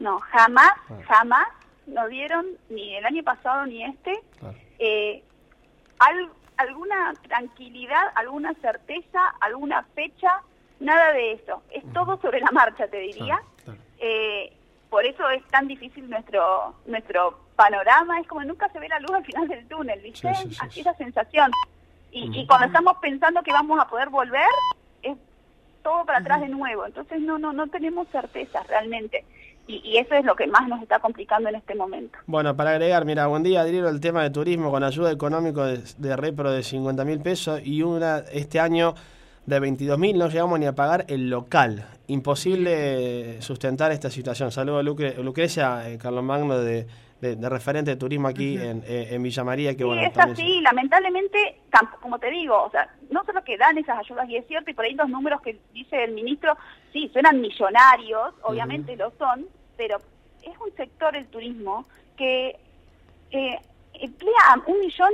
No, 0.00 0.18
jamás, 0.18 0.72
Ah. 0.90 0.94
jamás 1.06 1.46
nos 1.86 2.08
dieron, 2.08 2.46
ni 2.70 2.96
el 2.96 3.04
año 3.04 3.22
pasado 3.22 3.64
ni 3.66 3.84
este, 3.84 4.12
Claro. 4.40 4.56
eh, 4.80 5.22
al- 6.00 6.28
alguna 6.62 7.14
tranquilidad, 7.28 8.12
alguna 8.14 8.54
certeza, 8.54 9.20
alguna 9.40 9.82
fecha, 9.94 10.40
nada 10.80 11.12
de 11.12 11.32
eso. 11.32 11.62
Es 11.70 11.84
todo 11.92 12.20
sobre 12.20 12.40
la 12.40 12.50
marcha, 12.52 12.86
te 12.88 12.98
diría. 12.98 13.36
Claro, 13.36 13.46
claro. 13.64 13.80
Eh, 13.98 14.52
por 14.90 15.04
eso 15.06 15.28
es 15.30 15.42
tan 15.48 15.68
difícil 15.68 16.08
nuestro 16.10 16.74
nuestro 16.86 17.38
panorama, 17.56 18.18
es 18.20 18.26
como 18.26 18.42
nunca 18.44 18.68
se 18.70 18.78
ve 18.78 18.88
la 18.88 18.98
luz 19.00 19.12
al 19.12 19.24
final 19.24 19.48
del 19.48 19.66
túnel, 19.68 20.00
¿viste? 20.00 20.34
Sí, 20.34 20.48
sí, 20.48 20.54
sí, 20.54 20.58
Así 20.60 20.72
sí. 20.74 20.80
es 20.80 20.86
la 20.86 20.94
sensación. 20.94 21.50
Y, 22.10 22.40
y 22.40 22.46
cuando 22.46 22.66
estamos 22.66 22.96
pensando 23.00 23.42
que 23.42 23.52
vamos 23.52 23.78
a 23.80 23.88
poder 23.88 24.10
volver, 24.10 24.48
es 25.02 25.16
todo 25.82 26.04
para 26.04 26.18
atrás 26.18 26.40
de 26.40 26.48
nuevo. 26.48 26.84
Entonces 26.86 27.20
no 27.20 27.38
no 27.38 27.52
no 27.52 27.68
tenemos 27.68 28.08
certeza 28.08 28.62
realmente. 28.68 29.24
Y, 29.66 29.80
y 29.84 29.98
eso 29.98 30.14
es 30.14 30.24
lo 30.24 30.34
que 30.34 30.46
más 30.48 30.66
nos 30.68 30.82
está 30.82 30.98
complicando 30.98 31.48
en 31.48 31.54
este 31.54 31.74
momento. 31.74 32.18
Bueno, 32.26 32.56
para 32.56 32.70
agregar, 32.72 33.04
mira, 33.04 33.26
buen 33.28 33.42
día, 33.42 33.60
Adriero, 33.60 33.88
el 33.88 34.00
tema 34.00 34.22
de 34.22 34.30
turismo 34.30 34.70
con 34.70 34.82
ayuda 34.82 35.10
económica 35.12 35.64
de, 35.66 35.80
de 35.98 36.16
repro 36.16 36.50
de 36.50 36.62
50 36.62 37.04
mil 37.04 37.20
pesos 37.20 37.60
y 37.64 37.82
una 37.82 38.18
este 38.32 38.58
año 38.60 38.94
de 39.46 39.58
22 39.60 39.98
mil, 39.98 40.18
no 40.18 40.28
llegamos 40.28 40.58
ni 40.58 40.66
a 40.66 40.74
pagar 40.74 41.04
el 41.08 41.28
local. 41.30 41.86
Imposible 42.08 43.40
sustentar 43.42 43.92
esta 43.92 44.10
situación. 44.10 44.50
Saludos 44.50 44.80
a 44.80 44.82
Lucre- 44.82 45.16
Lucrecia, 45.22 45.88
eh, 45.90 45.98
Carlos 45.98 46.22
Magno, 46.24 46.58
de, 46.58 46.86
de- 47.20 47.36
de 47.36 47.48
referente 47.48 47.90
de 47.92 47.96
turismo 47.96 48.28
aquí 48.28 48.56
en, 48.56 48.82
eh, 48.86 49.08
en 49.12 49.22
Villa 49.22 49.44
María, 49.44 49.72
que 49.72 49.78
Sí, 49.78 49.84
bueno, 49.84 50.02
es 50.02 50.16
así, 50.18 50.60
lamentablemente, 50.60 51.60
como 52.00 52.18
te 52.18 52.30
digo, 52.30 52.62
o 52.64 52.70
sea, 52.70 52.88
no 53.10 53.24
solo 53.24 53.42
que 53.44 53.56
dan 53.56 53.78
esas 53.78 53.98
ayudas, 53.98 54.28
y 54.28 54.36
es 54.36 54.46
cierto, 54.46 54.70
y 54.70 54.74
por 54.74 54.84
ahí 54.84 54.94
los 54.94 55.08
números 55.08 55.40
que 55.40 55.58
dice 55.72 56.04
el 56.04 56.12
ministro, 56.12 56.56
sí, 56.92 57.08
suenan 57.12 57.40
millonarios, 57.40 58.34
obviamente 58.42 58.96
lo 58.96 59.10
son, 59.18 59.46
pero 59.76 59.98
es 60.42 60.58
un 60.58 60.74
sector, 60.76 61.16
el 61.16 61.26
turismo, 61.26 61.86
que 62.16 62.56
eh, 63.30 63.58
emplea 63.94 64.32
a 64.50 64.70
un 64.70 64.80
millón 64.80 65.12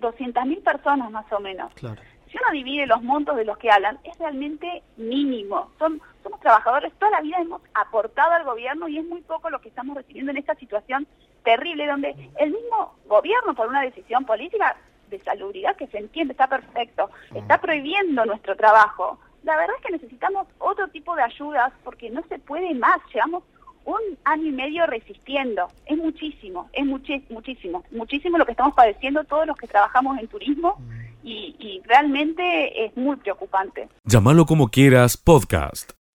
doscientas 0.00 0.46
mil 0.46 0.58
personas 0.58 1.10
más 1.10 1.30
o 1.32 1.40
menos. 1.40 1.72
Claro. 1.74 2.00
Si 2.30 2.38
uno 2.38 2.52
divide 2.52 2.86
los 2.86 3.02
montos 3.02 3.36
de 3.36 3.44
los 3.44 3.56
que 3.58 3.70
hablan, 3.70 3.98
es 4.02 4.18
realmente 4.18 4.82
mínimo. 4.96 5.70
Son, 5.78 6.00
somos 6.22 6.40
trabajadores, 6.40 6.92
toda 6.94 7.12
la 7.12 7.20
vida 7.20 7.38
hemos 7.38 7.62
aportado 7.74 8.32
al 8.32 8.44
gobierno 8.44 8.88
y 8.88 8.98
es 8.98 9.04
muy 9.04 9.20
poco 9.22 9.50
lo 9.50 9.60
que 9.60 9.68
estamos 9.68 9.96
recibiendo 9.96 10.32
en 10.32 10.38
esta 10.38 10.54
situación 10.56 11.06
terrible, 11.44 11.86
donde 11.86 12.30
el 12.38 12.50
mismo 12.50 12.94
gobierno, 13.06 13.54
por 13.54 13.68
una 13.68 13.82
decisión 13.82 14.24
política 14.24 14.76
de 15.10 15.20
salubridad 15.20 15.76
que 15.76 15.86
se 15.86 15.98
entiende, 15.98 16.32
está 16.32 16.48
perfecto, 16.48 17.10
está 17.34 17.60
prohibiendo 17.60 18.24
nuestro 18.24 18.56
trabajo. 18.56 19.18
La 19.44 19.56
verdad 19.56 19.76
es 19.78 19.86
que 19.86 19.92
necesitamos 19.92 20.46
otro 20.58 20.88
tipo 20.88 21.14
de 21.14 21.22
ayudas 21.22 21.72
porque 21.84 22.10
no 22.10 22.22
se 22.28 22.38
puede 22.38 22.74
más. 22.74 22.98
Llevamos 23.12 23.44
un 23.84 24.00
año 24.24 24.48
y 24.48 24.52
medio 24.52 24.86
resistiendo. 24.86 25.68
Es 25.86 25.98
muchísimo, 25.98 26.68
es 26.72 26.84
muchísimo, 26.86 27.84
muchísimo 27.90 28.38
lo 28.38 28.46
que 28.46 28.52
estamos 28.52 28.74
padeciendo 28.74 29.24
todos 29.24 29.46
los 29.46 29.56
que 29.56 29.66
trabajamos 29.66 30.18
en 30.18 30.28
turismo 30.28 30.78
y, 31.22 31.54
y 31.58 31.82
realmente 31.86 32.86
es 32.86 32.96
muy 32.96 33.16
preocupante. 33.16 33.88
Llámalo 34.04 34.46
como 34.46 34.68
quieras, 34.68 35.16
podcast. 35.16 35.92